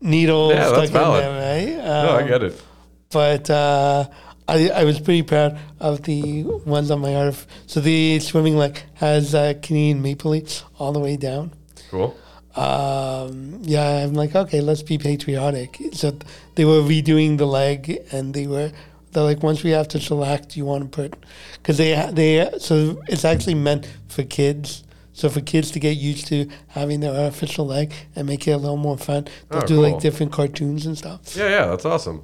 [0.00, 1.84] needle Yeah, stuck that's in there, right?
[1.84, 2.62] No, I Um, get it.
[3.10, 4.08] but uh,
[4.48, 7.46] I, I was pretty proud of the ones on my arf.
[7.66, 11.52] So the swimming leg has uh, Canadian maple leaves all the way down.
[11.90, 12.16] Cool.
[12.56, 15.78] Um, yeah, I'm like, okay, let's be patriotic.
[15.92, 16.16] So
[16.56, 18.72] they were redoing the leg, and they were
[19.12, 21.14] they're like, once we have to select, you want to put
[21.54, 24.84] because they they so it's actually meant for kids.
[25.12, 28.56] So for kids to get used to having their artificial leg and make it a
[28.56, 29.82] little more fun, they'll Oh, do cool.
[29.90, 31.36] like different cartoons and stuff.
[31.36, 32.22] Yeah, yeah, that's awesome.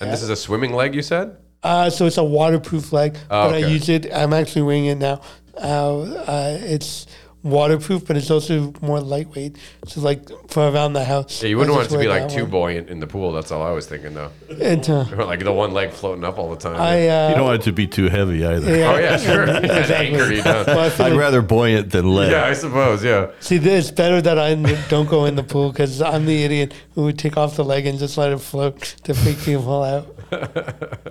[0.00, 1.36] And this is a swimming leg, you said?
[1.62, 4.12] Uh, so it's a waterproof leg, Oh, but I use it.
[4.12, 5.20] I'm actually wearing it now.
[5.56, 7.06] Uh, uh, it's
[7.44, 9.56] waterproof, but it's also more lightweight.
[9.86, 11.42] So like for around the house.
[11.42, 12.50] Yeah, you wouldn't want it to be like too one.
[12.50, 13.32] buoyant in the pool.
[13.32, 14.30] That's all I was thinking, though.
[14.60, 16.80] And, uh, Or like the one leg floating up all the time.
[16.80, 18.76] I uh, You don't want it to be too heavy either.
[18.76, 19.48] yeah, oh, yeah, sure.
[19.94, 20.64] Anchor you down.
[20.66, 22.32] Well, I feel I'd like- rather buoyant than lead.
[22.32, 23.30] Yeah, I suppose, yeah.
[23.40, 24.54] see, it's better that I
[24.88, 27.86] don't go in the pool because I'm the idiot who would take off the leg
[27.86, 30.06] and just let it float to freak people out.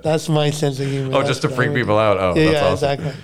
[0.03, 1.09] That's my sense of humor.
[1.15, 2.17] Oh, That's just to freak people out.
[2.17, 2.33] Oh.
[2.35, 2.89] Yeah, that's yeah, awesome.
[2.91, 3.21] exactly.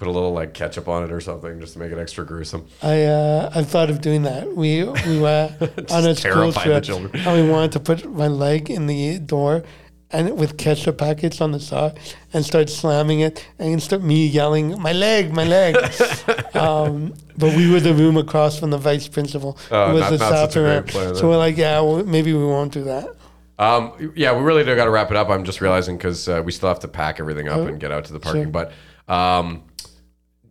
[0.00, 2.66] Put a little like ketchup on it or something just to make it extra gruesome.
[2.82, 4.56] I uh, I thought of doing that.
[4.56, 5.54] We we were
[5.90, 9.62] on a school trip, and we wanted to put my leg in the door,
[10.10, 12.00] and with ketchup packets on the side,
[12.32, 15.76] and start slamming it, and start me yelling, "My leg, my leg!"
[16.54, 20.16] um, but we were the room across from the vice principal, Oh, was not- the
[20.18, 21.14] not such a great chaperone.
[21.14, 21.28] So then.
[21.28, 23.16] we're like, "Yeah, well, maybe we won't do that."
[23.58, 25.28] Um, yeah, we really do got to wrap it up.
[25.28, 28.06] I'm just realizing because uh, we still have to pack everything up and get out
[28.06, 28.44] to the parking.
[28.44, 28.50] sure.
[28.50, 28.72] But
[29.06, 29.64] um,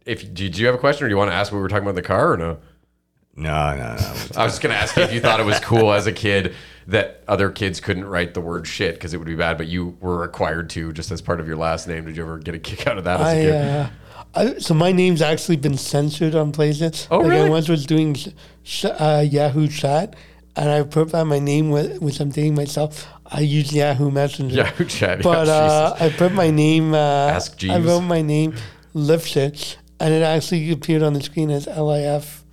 [0.05, 1.69] if did you have a question or do you want to ask what we were
[1.69, 2.57] talking about in the car or no?
[3.35, 4.13] No, no, no.
[4.35, 6.53] I was just gonna ask you if you thought it was cool as a kid
[6.87, 9.97] that other kids couldn't write the word shit because it would be bad, but you
[10.01, 12.05] were required to just as part of your last name.
[12.05, 13.53] Did you ever get a kick out of that as a I, kid?
[13.53, 13.89] uh,
[14.35, 17.07] I, so my name's actually been censored on places.
[17.09, 18.17] Oh, like I once was doing
[18.63, 20.15] sh- uh, Yahoo chat,
[20.55, 23.07] and I put by my name with, which I'm dating myself.
[23.25, 24.55] I use Yahoo Messenger.
[24.55, 25.21] Yahoo chat.
[25.21, 26.93] But yeah, uh, I put my name.
[26.93, 28.53] Uh, Ask I wrote my name,
[28.93, 32.43] Lifshitz, and it actually appeared on the screen as L I F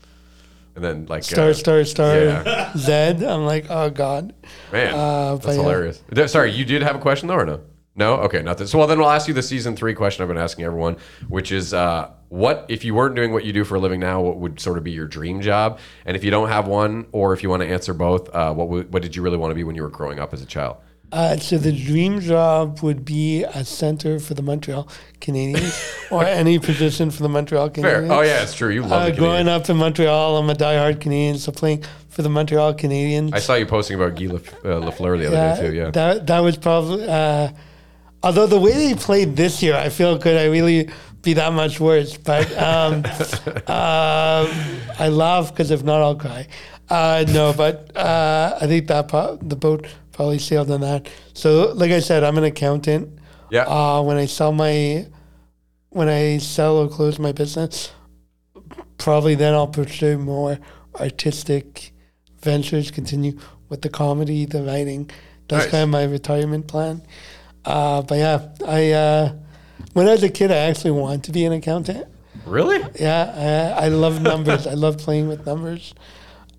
[0.76, 2.72] and then like star uh, star star yeah.
[2.76, 2.92] Z.
[3.24, 4.34] I'm like, oh god.
[4.70, 5.62] Man, Uh, that's yeah.
[5.62, 6.02] hilarious.
[6.26, 7.60] Sorry, you did have a question though, or no?
[7.94, 8.16] No.
[8.16, 8.66] Okay, nothing.
[8.66, 10.98] So well, then we'll ask you the season three question I've been asking everyone,
[11.28, 14.20] which is, uh, what if you weren't doing what you do for a living now?
[14.20, 15.78] What would sort of be your dream job?
[16.04, 18.68] And if you don't have one, or if you want to answer both, uh, what
[18.68, 20.46] would, what did you really want to be when you were growing up as a
[20.46, 20.76] child?
[21.12, 24.88] Uh, so the dream job would be a center for the Montreal
[25.20, 28.02] Canadiens, or any position for the Montreal Fair.
[28.02, 28.10] Canadiens.
[28.10, 28.70] Oh yeah, it's true.
[28.70, 32.28] You love Uh, growing up in Montreal, I'm a diehard Canadian, so playing for the
[32.28, 33.32] Montreal Canadiens.
[33.32, 35.74] I saw you posting about Guy Laf- uh, Lafleur the other yeah, day too.
[35.74, 35.90] Yeah.
[35.90, 37.06] that that was probably.
[37.08, 37.50] Uh,
[38.22, 40.90] although the way they played this year, I feel could I really
[41.22, 42.16] be that much worse?
[42.16, 43.04] But um,
[43.66, 44.46] uh,
[44.98, 46.48] I laugh because if not, I'll cry.
[46.88, 49.08] Uh, no, but uh, I think that
[49.42, 51.08] the boat probably sailed on that.
[51.34, 53.18] So, like I said, I'm an accountant.
[53.50, 53.64] yeah.
[53.68, 55.06] Uh, when I sell my,
[55.90, 57.92] when I sell or close my business,
[58.98, 60.58] probably then I'll pursue more
[60.98, 61.92] artistic
[62.40, 62.90] ventures.
[62.90, 63.38] Continue
[63.68, 65.10] with the comedy, the writing.
[65.48, 65.70] That's Nice.
[65.70, 67.02] kind of my retirement plan.
[67.64, 69.32] Uh, but yeah, I uh,
[69.92, 72.06] when I was a kid, I actually wanted to be an accountant.
[72.46, 72.82] really?
[72.98, 74.66] Yeah, I, I love numbers.
[74.66, 75.92] I love playing with numbers.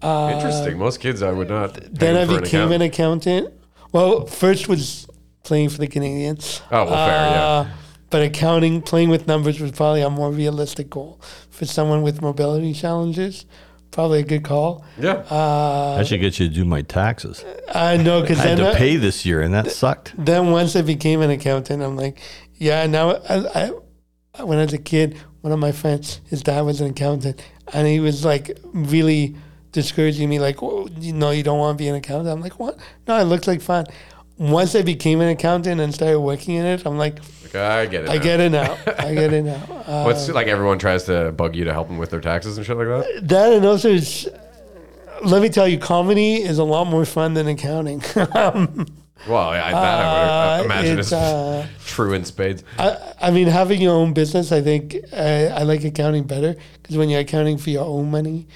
[0.01, 0.77] Uh, Interesting.
[0.77, 1.73] Most kids I would not.
[1.91, 3.53] Then I for an became an accountant.
[3.91, 5.07] Well, first was
[5.43, 6.61] playing for the Canadiens.
[6.71, 7.43] Oh, well, fair, yeah.
[7.43, 7.67] Uh,
[8.09, 11.19] But accounting, playing with numbers was probably a more realistic goal
[11.49, 13.45] for someone with mobility challenges.
[13.91, 14.85] Probably a good call.
[14.99, 15.23] Yeah.
[15.31, 17.43] Uh, I should get you to do my taxes.
[17.73, 20.13] I know because I had to I- pay this year, and that sucked.
[20.17, 22.19] then once I became an accountant, I'm like,
[22.55, 22.85] yeah.
[22.85, 23.71] Now I,
[24.35, 27.41] I, when I was a kid, one of my friends, his dad was an accountant,
[27.73, 29.35] and he was like really
[29.81, 32.29] discouraging me, like, oh, you know, you don't want to be an accountant.
[32.29, 32.77] I'm like, what?
[33.07, 33.85] No, it looks like fun.
[34.39, 38.03] Once I became an accountant and started working in it, I'm like, Like, I get
[38.05, 38.09] it.
[38.09, 38.23] I now.
[38.23, 38.77] get it now.
[38.99, 39.61] I get it now.
[39.87, 42.65] Uh, What's like everyone tries to bug you to help them with their taxes and
[42.67, 43.27] shit like that?
[43.29, 44.27] that and also is,
[45.23, 48.01] let me tell you, comedy is a lot more fun than accounting.
[49.27, 52.63] Well, I, that I would Uh, imagine it's, is uh, true in spades.
[52.77, 55.15] I, I mean, having your own business, I think uh,
[55.59, 58.47] I like accounting better because when you're accounting for your own money,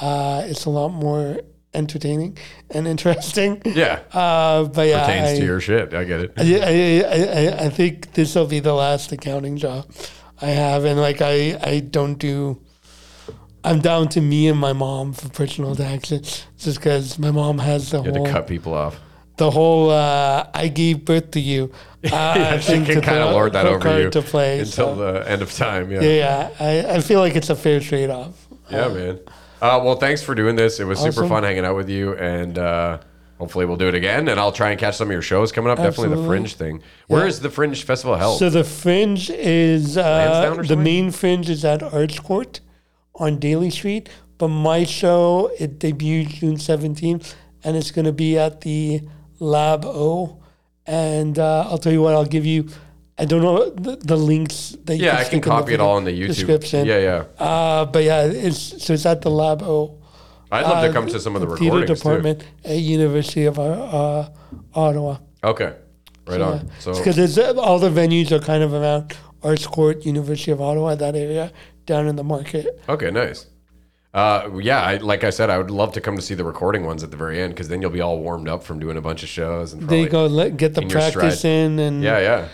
[0.00, 1.40] uh, it's a lot more
[1.74, 2.36] entertaining
[2.70, 3.60] and interesting.
[3.66, 4.00] Yeah.
[4.12, 5.94] Uh, but yeah, Pertains I, to your shit.
[5.94, 6.32] I get it.
[6.36, 9.86] I, I, I, I think this will be the last accounting job
[10.40, 12.60] I have, and like I, I don't do
[13.64, 17.90] I'm down to me and my mom for personal taxes, just because my mom has
[17.90, 18.98] the You had whole to cut people off.
[19.36, 21.72] the whole uh, I gave birth to you.
[22.04, 24.60] Uh, Yeah, she can to kind of lord that over you to play.
[24.60, 25.12] until so.
[25.12, 25.90] the end of time.
[25.90, 26.50] Yeah, yeah, yeah.
[26.60, 28.46] I, I feel like it's a fair trade off.
[28.70, 29.18] Yeah, man.
[29.60, 30.80] Uh, well, thanks for doing this.
[30.80, 32.98] It was super fun hanging out with you, and uh,
[33.38, 34.28] hopefully we'll do it again.
[34.28, 35.78] And I'll try and catch some of your shows coming up.
[35.78, 36.82] Definitely the Fringe thing.
[37.08, 37.28] Where Yeah.
[37.28, 38.38] is the Fringe Festival held?
[38.38, 42.60] So the fringe is uh, the main fringe is at Arts Court
[43.16, 44.08] on Daly Street,
[44.38, 49.00] but my show it debuts June seventeenth, and it's going to be at the
[49.40, 50.40] Lab O.
[50.86, 52.68] And uh, I'll tell you what, I'll give you.
[53.18, 55.98] I don't know the, the links that you yeah, can I can copy it all
[55.98, 56.86] in the YouTube description.
[56.86, 57.44] Yeah, yeah.
[57.44, 59.98] Uh, but yeah, it's so it's at the Lab O.
[60.50, 63.58] I'd love to uh, come to some of the theater recordings department at University of
[63.58, 64.28] uh, uh,
[64.74, 65.18] Ottawa.
[65.42, 65.74] Okay,
[66.26, 66.70] right on.
[66.78, 70.94] So because uh, all the venues are kind of around Arts Court, University of Ottawa,
[70.94, 71.52] that area
[71.86, 72.80] down in the market.
[72.88, 73.46] okay, nice.
[74.14, 76.84] Uh, yeah, I, like I said, I would love to come to see the recording
[76.86, 79.02] ones at the very end because then you'll be all warmed up from doing a
[79.02, 82.48] bunch of shows and There you go, let, get the practice in, and Yeah, yeah.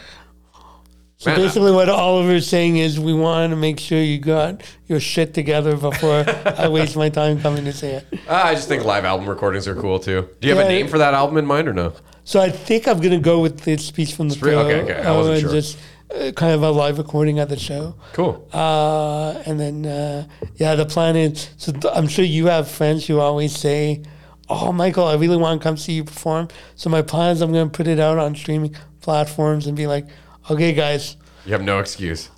[1.25, 5.35] So basically what Oliver's saying is we want to make sure you got your shit
[5.35, 6.25] together before
[6.59, 8.07] I waste my time coming to see it.
[8.29, 10.29] Ah, I just think live album recordings are cool too.
[10.41, 11.93] Do you have a name for that album in mind or no?
[12.25, 15.13] So I think I'm gonna go with this piece from the pro, okay, okay, I
[15.13, 15.53] wasn't and sure.
[15.53, 15.79] just
[16.15, 17.95] uh, kind of a live recording at the show.
[18.13, 18.49] Cool.
[18.53, 20.27] Uh, and then, uh,
[20.57, 21.51] yeah, the plan is.
[21.57, 24.03] So th- I'm sure you have friends who always say,
[24.49, 27.53] "Oh, Michael, I really want to come see you perform." So my plan is I'm
[27.53, 30.07] going to put it out on streaming platforms and be like,
[30.51, 31.17] "Okay, guys,
[31.47, 32.31] You have no excuse.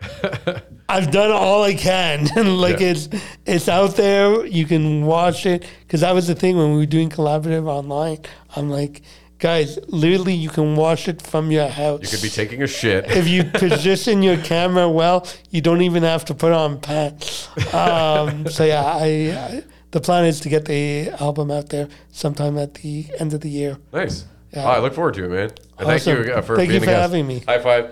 [0.88, 2.24] I've done all I can,
[2.58, 2.88] like Yeah.
[2.92, 3.08] it's
[3.46, 4.44] it's out there.
[4.46, 8.18] You can watch it because that was the thing when we were doing collaborative online.
[8.54, 9.02] I'm like,
[9.38, 12.02] guys, literally, you can watch it from your house.
[12.02, 13.04] You could be taking a shit.
[13.10, 17.48] if you position your camera well, you don't even have to put on pants.
[17.74, 22.58] Um, so yeah, I, I the plan is to get the album out there sometime
[22.58, 23.78] at the end of the year.
[23.92, 24.26] Nice.
[24.54, 24.64] Yeah.
[24.66, 25.40] Oh, I look forward to it, man.
[25.78, 26.24] And Thank Awesome.
[26.24, 27.00] you uh, for Thank being you a for guest.
[27.02, 27.40] having me.
[27.40, 27.90] High five.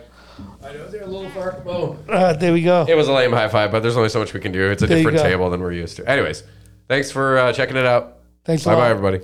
[0.65, 1.99] I know they're a little far Oh.
[2.09, 2.87] Uh, there we go.
[2.89, 4.71] It was a lame high five, but there's only so much we can do.
[4.71, 5.29] It's a There you different go.
[5.31, 6.09] table than we're used to.
[6.09, 6.43] Anyways,
[6.89, 8.19] thanks for uh, checking it out.
[8.45, 9.21] Thanks a Bye bye, everybody.